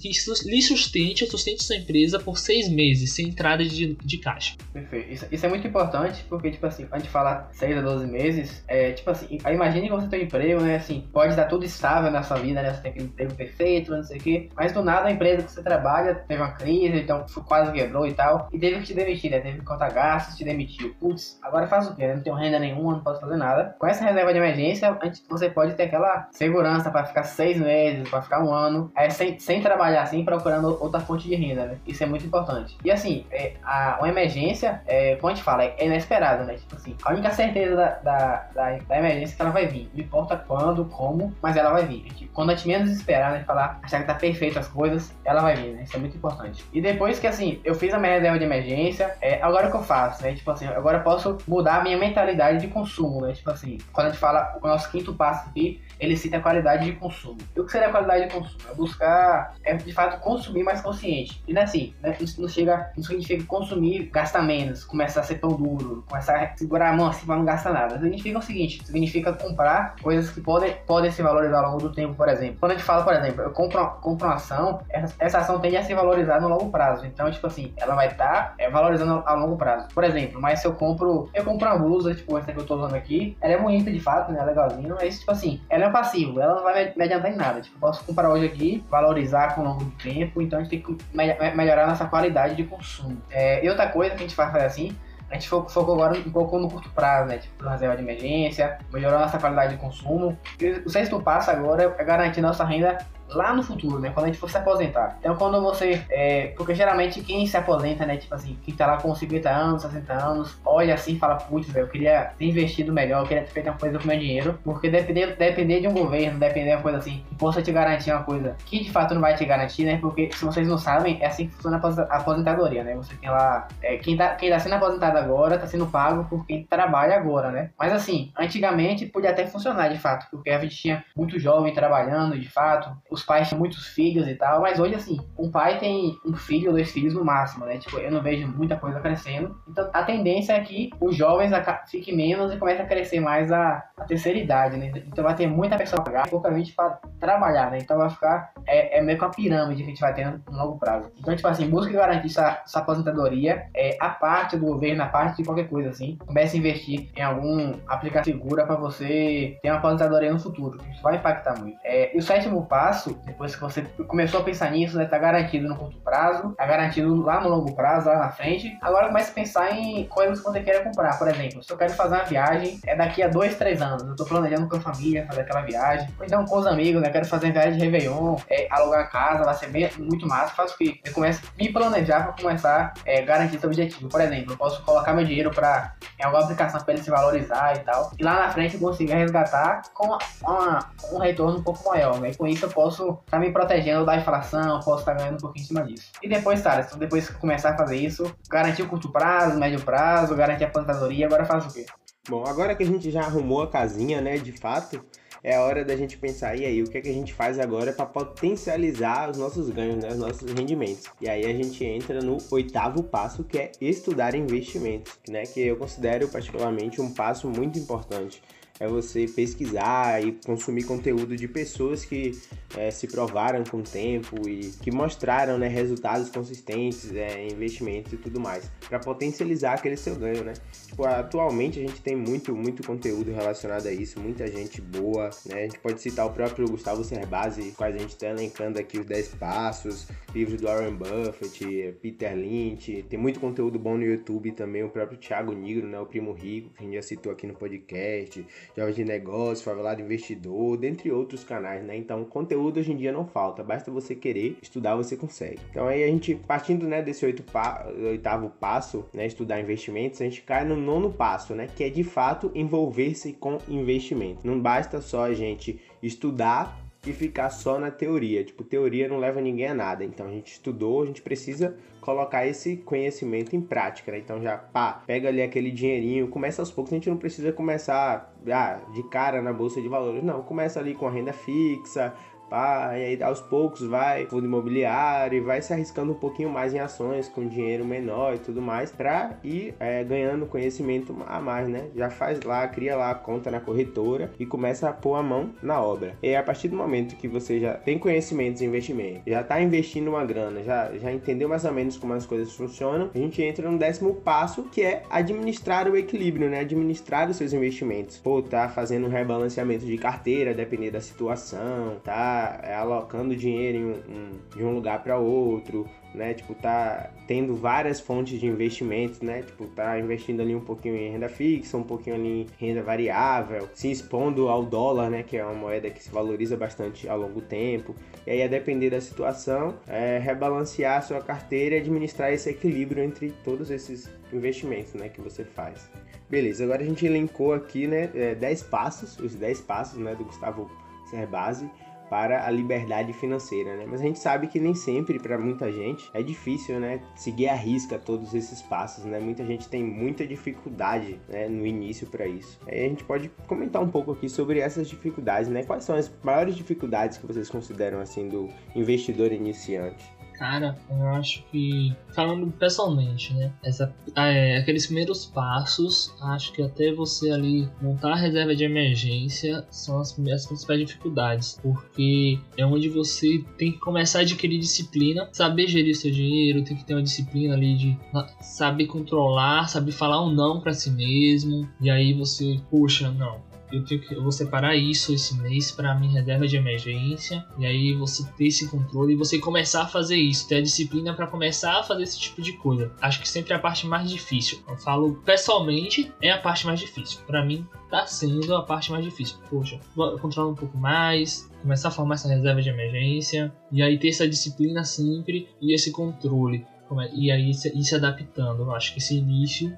[0.00, 0.08] que
[0.48, 4.56] lhe sustente, sustente sua empresa por seis meses sem entrada de, de caixa.
[4.72, 5.12] Perfeito.
[5.12, 8.64] Isso, isso é muito importante porque tipo assim, a gente fala 6 a 12 meses,
[8.68, 10.76] é tipo assim, imagine que você tem um emprego, né?
[10.76, 12.72] Assim, pode estar tudo estável na sua vida, né?
[12.72, 14.48] Você tem aquele emprego perfeito, não sei o quê.
[14.54, 18.14] Mas do nada a empresa que você trabalha teve uma crise, então quase quebrou e
[18.14, 18.48] tal.
[18.52, 19.40] E teve que te demitir, né?
[19.40, 20.94] Teve que contar gastos, te demitiu.
[21.00, 22.06] Putz, agora faz o quê?
[22.06, 22.14] Né?
[22.14, 23.74] Não tenho renda nenhuma, não posso fazer nada.
[23.78, 24.96] Com essa reserva de emergência,
[25.28, 29.38] você pode ter aquela segurança para ficar seis meses, para ficar um ano, é, sem,
[29.38, 31.78] sem trabalhar assim, procurando outra fonte de renda, né?
[31.86, 32.76] Isso é muito importante.
[32.84, 36.54] E assim, é, a, uma emergência, é, como a gente fala, é inesperada, né?
[36.54, 36.58] né?
[36.58, 39.90] Tipo assim, a única certeza da, da, da, da emergência é que ela vai vir.
[39.92, 42.04] Não importa quando, como, mas ela vai vir.
[42.14, 43.44] Tipo, quando a gente menos esperar, né?
[43.44, 45.82] Falar, achar que tá perfeito as coisas, ela vai vir, né?
[45.82, 46.64] Isso é muito importante.
[46.72, 49.76] E depois que assim, eu fiz a minha reserva de emergência, é, agora o que
[49.76, 50.34] eu faço, né?
[50.34, 53.32] Tipo assim, agora eu posso mudar a minha mentalidade de consumo, né?
[53.32, 56.84] Tipo assim, quando a gente fala o nosso quinto passo aqui, ele cita a qualidade
[56.84, 57.38] de consumo.
[57.54, 58.60] E o que seria a qualidade de consumo?
[58.70, 61.42] É buscar, é de fato consumir mais consciente.
[61.46, 62.16] E não é assim, né?
[62.20, 66.56] Isso não, chega, não significa consumir, gastar menos, começar a ser tão duro, começar a
[66.56, 67.98] segurar a mão assim pra não gastar nada.
[67.98, 72.14] Significa o seguinte, significa comprar coisas que podem, podem se valorizar ao longo do tempo,
[72.14, 72.56] por exemplo.
[72.60, 75.76] Quando a gente fala, por exemplo, eu compro, compro uma ação, essa, essa ação tende
[75.76, 77.06] a se valorizar no longo prazo.
[77.06, 79.88] Então, tipo assim, ela vai estar tá, é, valorizando a longo prazo.
[79.94, 82.76] Por exemplo, mas se eu compro, eu compro uma blusa, tipo essa que eu tô
[82.76, 84.42] usando aqui, ela é bonita de fato, né?
[84.44, 87.60] Legalzinho, mas tipo assim, ela é passivo, ela não vai me adiantar em nada.
[87.60, 90.70] Tipo, eu posso comprar hoje aqui, valorizar com o longo do tempo, então a gente
[90.70, 93.16] tem que me melhorar nossa qualidade de consumo.
[93.30, 94.96] É, e outra coisa que a gente faz assim,
[95.30, 97.38] a gente focou agora um pouco no curto prazo, né?
[97.38, 100.38] Tipo, reserva de emergência, melhorar nossa qualidade de consumo.
[100.60, 104.10] E o sexto passo agora é garantir nossa renda lá no futuro, né?
[104.10, 105.16] Quando a gente for se aposentar.
[105.20, 106.02] Então, quando você.
[106.10, 108.16] É, porque geralmente quem se aposenta, né?
[108.16, 111.68] Tipo assim, quem tá lá com 50 anos, 60 anos, olha assim e fala: Putz,
[111.68, 114.58] velho, eu queria ter investido melhor, eu queria ter feito uma coisa com meu dinheiro.
[114.64, 118.12] Porque depender, depender de um governo, depender de uma coisa assim, que possa te garantir
[118.12, 119.98] uma coisa que de fato não vai te garantir, né?
[119.98, 122.94] Porque se vocês não sabem, é assim que funciona a aposentadoria, né?
[122.96, 123.68] Você tem lá.
[123.82, 127.50] É, quem, tá, quem tá sendo aposentado agora tá sendo pago por quem trabalha agora,
[127.50, 127.70] né?
[127.78, 132.38] Mas assim, antigamente podia até funcionar de fato, porque a gente tinha muito jovem trabalhando
[132.38, 132.90] de fato.
[133.14, 136.68] Os pais têm muitos filhos e tal, mas hoje, assim, um pai tem um filho
[136.68, 137.78] ou dois filhos no máximo, né?
[137.78, 139.56] Tipo, eu não vejo muita coisa crescendo.
[139.68, 141.52] Então, a tendência é que os jovens
[141.88, 144.92] fiquem menos e comecem a crescer mais a, a terceira idade, né?
[145.06, 147.78] Então, vai ter muita pessoa pra pagar, pouca gente para trabalhar, né?
[147.80, 150.58] Então, vai ficar, é, é meio que uma pirâmide que a gente vai ter no
[150.58, 151.10] longo prazo.
[151.18, 155.38] Então, tipo assim, busque garantir sua, sua aposentadoria, é, a parte do governo, a parte
[155.38, 156.18] de qualquer coisa, assim.
[156.26, 160.78] Comece a investir em algum aplicativo segura para você ter uma aposentadoria no futuro.
[160.90, 161.78] Isso vai impactar muito.
[161.84, 165.68] É, e o sétimo passo, depois que você começou a pensar nisso, né, tá garantido
[165.68, 168.76] no curto prazo, tá garantido lá no longo prazo, lá na frente.
[168.80, 171.18] Agora comece a pensar em coisas que você queira comprar.
[171.18, 174.02] Por exemplo, se eu quero fazer uma viagem, é daqui a dois, três anos.
[174.02, 176.08] Eu tô planejando com a família fazer aquela viagem.
[176.18, 177.10] Ou então com os amigos, né?
[177.10, 180.54] Quero fazer uma viagem de Réveillon, é, alugar casa, vai ser bem, muito massa.
[180.54, 181.00] Faço o quê?
[181.04, 184.08] Eu começo a me planejar para começar a é, garantir esse objetivo.
[184.08, 187.76] Por exemplo, eu posso colocar meu dinheiro para em alguma aplicação para ele se valorizar
[187.76, 188.10] e tal.
[188.18, 190.78] E lá na frente eu consigo resgatar com uma,
[191.12, 192.20] um retorno um pouco maior.
[192.20, 192.30] Né?
[192.30, 195.40] E com isso eu posso estar tá me protegendo da inflação, posso estar ganhando um
[195.40, 196.10] pouquinho em cima disso.
[196.22, 200.34] E depois, cara, então depois começar a fazer isso, garantir o curto prazo, médio prazo,
[200.34, 201.86] garantir a aposentadoria, agora faz o quê?
[202.28, 205.04] Bom, agora que a gente já arrumou a casinha, né, de fato,
[205.42, 207.58] é a hora da gente pensar, e aí, o que é que a gente faz
[207.58, 211.04] agora para potencializar os nossos ganhos, né, os nossos rendimentos?
[211.20, 215.76] E aí a gente entra no oitavo passo, que é estudar investimentos, né, que eu
[215.76, 218.42] considero particularmente um passo muito importante.
[218.80, 222.32] É você pesquisar e consumir conteúdo de pessoas que
[222.76, 228.16] é, se provaram com o tempo e que mostraram né, resultados consistentes é, investimentos e
[228.16, 230.54] tudo mais, para potencializar aquele seu ganho, né?
[230.86, 235.60] Tipo, atualmente a gente tem muito, muito conteúdo relacionado a isso, muita gente boa, né?
[235.60, 239.06] A gente pode citar o próprio Gustavo Cerbasi, quais a gente está elencando aqui os
[239.06, 244.82] 10 passos, livros do Warren Buffett, Peter Lynch, tem muito conteúdo bom no YouTube também,
[244.82, 245.98] o próprio Thiago Nigro, né?
[246.00, 248.44] O Primo Rico, que a gente já citou aqui no podcast,
[248.76, 251.96] Jovem de Negócios, Favelado Investidor, dentre outros canais, né?
[251.96, 255.60] Então, conteúdo hoje em dia não falta, basta você querer estudar, você consegue.
[255.70, 259.26] Então, aí a gente, partindo né, desse oito pa oitavo passo, né?
[259.26, 261.68] Estudar investimentos, a gente cai no nono passo, né?
[261.74, 264.46] Que é de fato envolver-se com investimento.
[264.46, 268.44] Não basta só a gente estudar e ficar só na teoria.
[268.44, 270.04] Tipo, teoria não leva ninguém a nada.
[270.04, 274.18] Então a gente estudou, a gente precisa colocar esse conhecimento em prática, né?
[274.18, 278.30] Então já, pá, pega ali aquele dinheirinho, começa aos poucos, a gente não precisa começar
[278.46, 282.14] ah, de cara na bolsa de valores, não, começa ali com a renda fixa,
[282.48, 286.74] pá, e aí aos poucos vai fundo imobiliário e vai se arriscando um pouquinho mais
[286.74, 291.68] em ações com dinheiro menor e tudo mais para ir é, ganhando conhecimento a mais,
[291.68, 291.88] né?
[291.94, 295.50] Já faz lá, cria lá a conta na corretora e começa a pôr a mão
[295.62, 296.16] na obra.
[296.22, 300.08] E a partir do momento que você já tem conhecimentos em investimento, já está investindo
[300.08, 303.70] uma grana, já, já entendeu mais ou menos como as coisas funcionam, a gente entra
[303.70, 306.60] no décimo passo que é administrar o equilíbrio, né?
[306.60, 308.18] Administrar os seus investimentos.
[308.18, 312.33] Pô, tá fazendo um rebalanceamento de carteira, depender da situação, tá
[312.76, 316.32] alocando dinheiro em um, de um lugar para outro, né?
[316.32, 319.42] Tipo, tá tendo várias fontes de investimentos, né?
[319.42, 323.68] Tipo, tá investindo ali um pouquinho em renda fixa, um pouquinho ali em renda variável,
[323.74, 325.22] se expondo ao dólar, né?
[325.22, 327.94] Que é uma moeda que se valoriza bastante ao longo do tempo.
[328.26, 333.02] E aí, a depender da situação, é rebalancear a sua carteira e administrar esse equilíbrio
[333.02, 335.08] entre todos esses investimentos, né?
[335.08, 335.90] Que você faz.
[336.30, 338.06] Beleza, agora a gente elencou aqui, né?
[338.38, 340.14] 10 é, passos, os 10 passos, né?
[340.14, 340.70] Do Gustavo
[341.10, 341.68] Cerbasi
[342.08, 343.86] para a liberdade financeira, né?
[343.88, 347.54] Mas a gente sabe que nem sempre para muita gente é difícil, né, seguir a
[347.54, 349.18] risca todos esses passos, né?
[349.18, 352.58] Muita gente tem muita dificuldade, né, no início para isso.
[352.66, 355.64] Aí a gente pode comentar um pouco aqui sobre essas dificuldades, né?
[355.64, 360.04] Quais são as maiores dificuldades que vocês consideram assim do investidor iniciante?
[360.38, 363.52] Cara, eu acho que, falando pessoalmente, né?
[363.62, 369.64] Essa, é, aqueles primeiros passos, acho que até você ali montar a reserva de emergência
[369.70, 375.28] são as, as principais dificuldades, porque é onde você tem que começar a adquirir disciplina,
[375.32, 377.98] saber gerir seu dinheiro, tem que ter uma disciplina ali de
[378.40, 383.40] saber controlar, saber falar um não para si mesmo, e aí você, puxa, não,
[383.72, 387.44] eu, tenho que, eu vou separar isso esse mês para minha reserva de emergência.
[387.58, 391.14] E aí você ter esse controle e você começar a fazer isso, ter a disciplina
[391.14, 392.92] para começar a fazer esse tipo de coisa.
[393.00, 394.62] Acho que sempre é a parte mais difícil.
[394.68, 397.20] Eu falo pessoalmente, é a parte mais difícil.
[397.26, 399.36] Para mim, tá sendo a parte mais difícil.
[399.48, 399.80] Poxa,
[400.20, 404.28] controlar um pouco mais, começar a formar essa reserva de emergência, e aí ter essa
[404.28, 406.66] disciplina sempre e esse controle.
[407.14, 408.62] E aí ir se adaptando.
[408.62, 409.76] Eu acho que esse início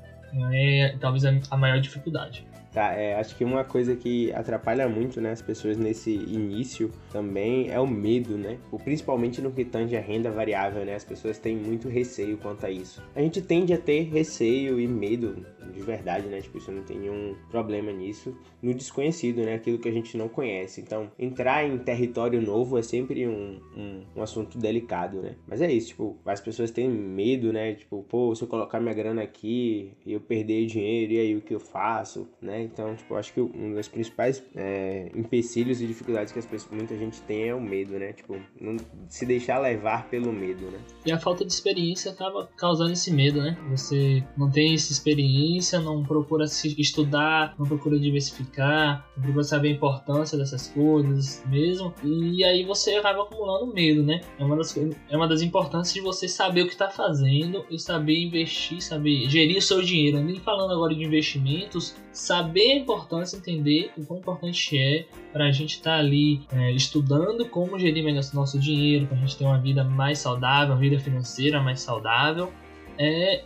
[0.52, 2.46] é talvez a maior dificuldade.
[2.76, 7.70] Tá, é, acho que uma coisa que atrapalha muito né, as pessoas nesse início também
[7.70, 8.58] é o medo, né?
[8.84, 10.94] Principalmente no que tange a renda variável, né?
[10.94, 13.02] As pessoas têm muito receio quanto a isso.
[13.14, 16.40] A gente tende a ter receio e medo de verdade, né?
[16.40, 18.36] Tipo, isso não tem nenhum problema nisso.
[18.62, 19.54] No desconhecido, né?
[19.54, 20.80] Aquilo que a gente não conhece.
[20.80, 25.36] Então, entrar em território novo é sempre um, um, um assunto delicado, né?
[25.46, 27.74] Mas é isso, tipo, as pessoas têm medo, né?
[27.74, 31.40] Tipo, pô, se eu colocar minha grana aqui e eu perder dinheiro, e aí o
[31.40, 32.62] que eu faço, né?
[32.62, 36.96] Então, tipo, acho que um dos principais é, empecilhos e dificuldades que as pessoas, muita
[36.96, 38.12] gente tem é o medo, né?
[38.12, 38.76] Tipo, não
[39.08, 40.78] se deixar levar pelo medo, né?
[41.04, 43.56] E a falta de experiência acaba causando esse medo, né?
[43.70, 49.68] Você não tem essa experiência, não procura se estudar, não procura diversificar, não procura saber
[49.68, 51.92] a importância dessas coisas mesmo.
[52.02, 54.20] E aí você acaba acumulando medo, né?
[54.38, 57.78] É uma das, é uma das importâncias de você saber o que está fazendo e
[57.78, 60.20] saber investir, saber gerir o seu dinheiro.
[60.20, 65.52] Nem falando agora de investimentos, saber a importância, entender o quão importante é para a
[65.52, 69.44] gente estar tá ali é, estudando como gerir melhor nosso dinheiro, para a gente ter
[69.44, 72.52] uma vida mais saudável, uma vida financeira mais saudável.
[72.98, 73.44] É,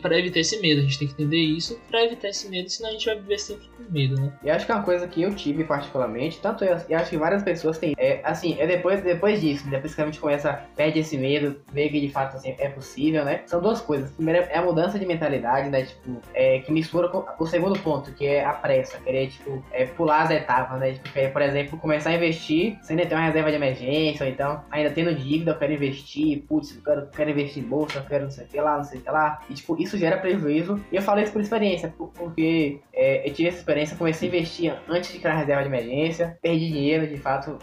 [0.00, 0.80] para evitar esse medo.
[0.80, 3.38] A gente tem que entender isso para evitar esse medo, senão a gente vai viver
[3.38, 4.32] sempre com medo, né?
[4.42, 7.16] E acho que é uma coisa que eu tive particularmente, tanto eu e acho que
[7.16, 7.94] várias pessoas têm.
[7.98, 11.88] É, assim, é depois, depois disso, depois que a gente começa, perde esse medo, vê
[11.88, 13.42] que de fato assim, é possível, né?
[13.46, 14.10] São duas coisas.
[14.12, 15.84] Primeiro é a mudança de mentalidade, né?
[15.84, 19.86] Tipo, é, que mistura com o segundo ponto, que é a pressa, querer, tipo, é,
[19.86, 20.92] pular as etapas, né?
[20.92, 24.62] Tipo, querer, por exemplo, começar a investir sem ter uma reserva de emergência, ou então
[24.70, 28.24] ainda tendo dívida, eu quero investir, putz, eu quero, quero investir em bolsa, eu quero
[28.24, 30.80] não sei o que lá, não sei o que lá E, tipo, isso gera prejuízo.
[30.92, 34.74] E eu falo isso por experiência, porque é, eu tive essa experiência, comecei a investir
[34.88, 37.58] antes de criar reserva de emergência, perdi dinheiro, de fato.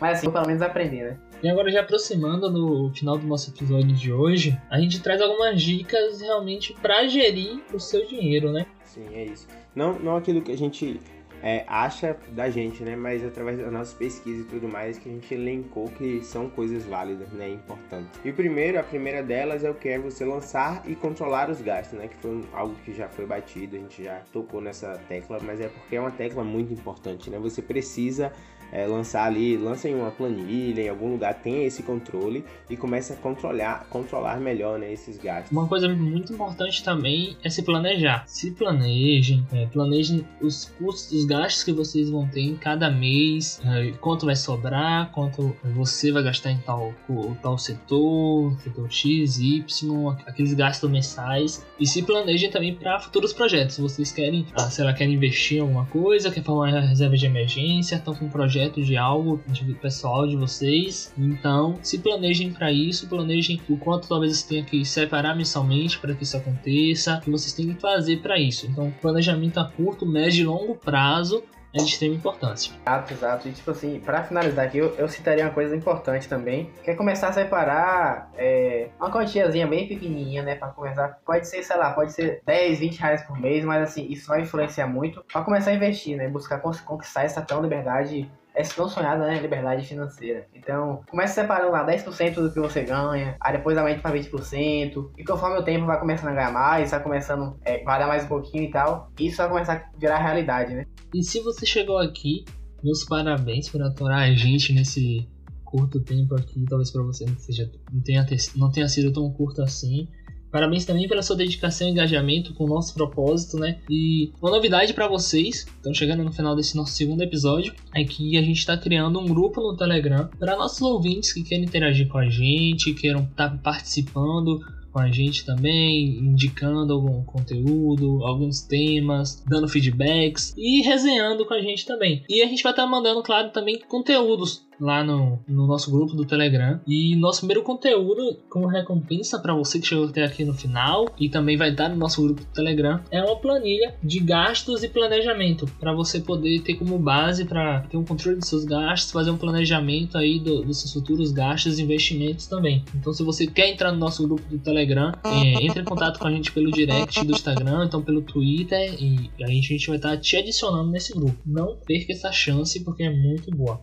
[0.00, 1.18] Mas assim, eu pelo menos aprendi, né?
[1.42, 5.62] E agora, já aproximando no final do nosso episódio de hoje, a gente traz algumas
[5.62, 8.66] dicas realmente para gerir o seu dinheiro, né?
[8.84, 9.48] Sim, é isso.
[9.74, 11.00] Não, não aquilo que a gente
[11.42, 12.96] é, acha da gente, né?
[12.96, 16.84] Mas através da nossa pesquisa e tudo mais que a gente elencou que são coisas
[16.84, 17.48] válidas, né?
[17.48, 18.20] Importantes.
[18.24, 21.60] E o primeiro, a primeira delas é o que é você lançar e controlar os
[21.60, 22.08] gastos, né?
[22.08, 25.68] Que foi algo que já foi batido, a gente já tocou nessa tecla, mas é
[25.68, 27.38] porque é uma tecla muito importante, né?
[27.38, 28.32] Você precisa
[28.72, 33.12] é, lançar ali, lança em uma planilha, em algum lugar, tenha esse controle e comece
[33.12, 35.50] a controlar, controlar melhor né, esses gastos.
[35.52, 38.24] Uma coisa muito importante também é se planejar.
[38.26, 43.60] Se planejem, é, planejem os custos, os gastos que vocês vão ter em cada mês,
[43.64, 46.94] é, quanto vai sobrar, quanto você vai gastar em tal,
[47.42, 51.66] tal setor, setor X, Y, aqueles gastos mensais.
[51.78, 53.78] E se planejem também para futuros projetos.
[53.78, 57.26] Vocês querem, ah, sei lá, querem investir em alguma coisa, quer formar uma reserva de
[57.26, 61.14] emergência, estão com um projeto projeto de algo de pessoal de vocês.
[61.16, 66.14] Então, se planejem para isso, planejem o quanto talvez você tenha que separar mensalmente para
[66.14, 68.66] que isso aconteça, o que vocês têm que fazer para isso.
[68.66, 71.42] Então, planejamento a curto, médio e longo prazo
[71.72, 72.72] é de extrema importância.
[72.84, 73.48] Exato, exato.
[73.48, 76.94] E tipo assim, para finalizar aqui, eu, eu, citaria uma coisa importante também, que é
[76.94, 81.20] começar a separar é, uma quantiazinha bem pequenininha, né, para começar.
[81.24, 84.42] Pode ser, sei lá, pode ser 10, 20 reais por mês, mas assim, isso vai
[84.42, 89.26] influenciar muito para começar a investir, né, buscar conquistar essa tão liberdade é tão sonhada,
[89.26, 89.40] né?
[89.40, 90.46] Liberdade financeira.
[90.54, 95.24] Então, comece separando lá 10% do que você ganha, aí depois aumente para 20%, e
[95.24, 98.28] conforme o tempo vai começando a ganhar mais, vai começando, é, vai dar mais um
[98.28, 100.84] pouquinho e tal, isso vai começar a virar realidade, né?
[101.14, 102.44] E se você chegou aqui,
[102.82, 105.28] meus parabéns por aturar a gente nesse
[105.64, 108.26] curto tempo aqui, talvez para você não, seja, não, tenha,
[108.56, 110.08] não tenha sido tão curto assim.
[110.50, 113.78] Parabéns também pela sua dedicação e engajamento com o nosso propósito, né?
[113.88, 118.36] E uma novidade para vocês, estão chegando no final desse nosso segundo episódio, é que
[118.36, 122.18] a gente está criando um grupo no Telegram para nossos ouvintes que querem interagir com
[122.18, 124.60] a gente, queiram estar tá participando
[124.92, 131.60] com a gente também, indicando algum conteúdo, alguns temas, dando feedbacks e resenhando com a
[131.60, 132.24] gente também.
[132.28, 136.14] E a gente vai estar tá mandando, claro, também conteúdos lá no, no nosso grupo
[136.14, 136.80] do Telegram.
[136.86, 141.28] E nosso primeiro conteúdo, como recompensa para você que chegou até aqui no final e
[141.28, 145.66] também vai estar no nosso grupo do Telegram, é uma planilha de gastos e planejamento
[145.78, 149.36] para você poder ter como base para ter um controle dos seus gastos, fazer um
[149.36, 152.84] planejamento aí do, dos seus futuros gastos e investimentos também.
[152.94, 156.26] Então, se você quer entrar no nosso grupo do Telegram, é, entre em contato com
[156.26, 159.96] a gente pelo direct do Instagram, então pelo Twitter e a gente, a gente vai
[159.96, 161.36] estar te adicionando nesse grupo.
[161.44, 163.80] Não perca essa chance porque é muito boa.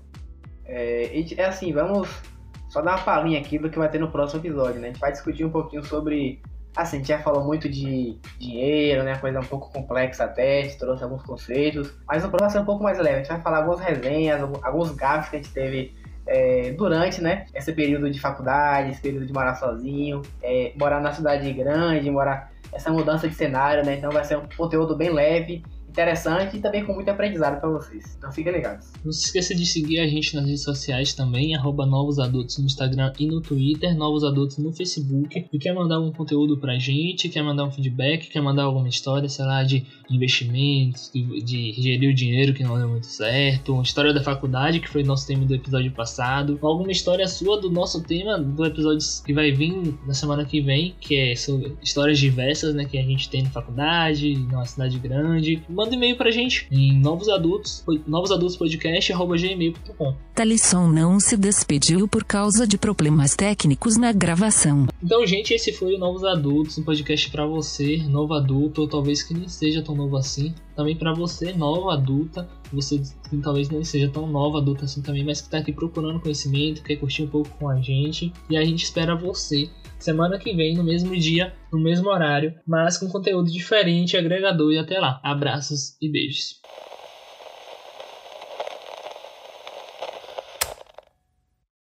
[0.67, 2.09] É, é assim, vamos
[2.69, 4.89] só dar uma palhinha aqui do que vai ter no próximo episódio, né?
[4.89, 6.41] A gente vai discutir um pouquinho sobre.
[6.75, 9.15] Assim, a gente já falou muito de dinheiro, né?
[9.17, 11.91] Coisa um pouco complexa até, a gente trouxe alguns conceitos.
[12.07, 13.15] Mas no próximo ser um pouco mais leve.
[13.15, 15.95] A gente vai falar algumas resenhas, alguns gafos que a gente teve
[16.27, 17.45] é, durante, né?
[17.55, 22.51] Esse período de faculdade, esse período de morar sozinho, é, morar na cidade grande, morar
[22.71, 23.95] essa mudança de cenário, né?
[23.95, 25.63] Então vai ser um conteúdo bem leve
[25.97, 28.15] interessante e também com muito aprendizado para vocês.
[28.17, 28.91] Então fiquem ligados.
[29.03, 32.65] Não se esqueça de seguir a gente nas redes sociais também, arroba Novos Adultos no
[32.65, 35.47] Instagram e no Twitter, Novos Adultos no Facebook.
[35.51, 39.27] E quer mandar um conteúdo pra gente, quer mandar um feedback, quer mandar alguma história,
[39.27, 43.83] sei lá, de investimentos, de, de gerir o dinheiro que não deu muito certo, uma
[43.83, 48.03] história da faculdade, que foi nosso tema do episódio passado, alguma história sua do nosso
[48.03, 52.73] tema do episódio que vai vir na semana que vem, que é sobre histórias diversas,
[52.73, 55.61] né, que a gente tem na faculdade, numa cidade grande.
[55.69, 62.77] Manda manda e-mail pra gente em novosadultos, novosadultospodcast.gmail.com Talisson não se despediu por causa de
[62.77, 64.85] problemas técnicos na gravação.
[65.01, 69.23] Então, gente, esse foi o Novos Adultos, um podcast para você, novo adulto, ou talvez
[69.23, 70.53] que nem seja tão novo assim.
[70.77, 75.25] Também para você, nova adulta, você que talvez nem seja tão nova adulta assim também,
[75.25, 78.31] mas que tá aqui procurando conhecimento, quer curtir um pouco com a gente.
[78.47, 82.95] E a gente espera você semana que vem, no mesmo dia, no mesmo horário, mas
[82.95, 85.19] com conteúdo diferente, agregador e até lá.
[85.23, 86.61] Abraços e beijos.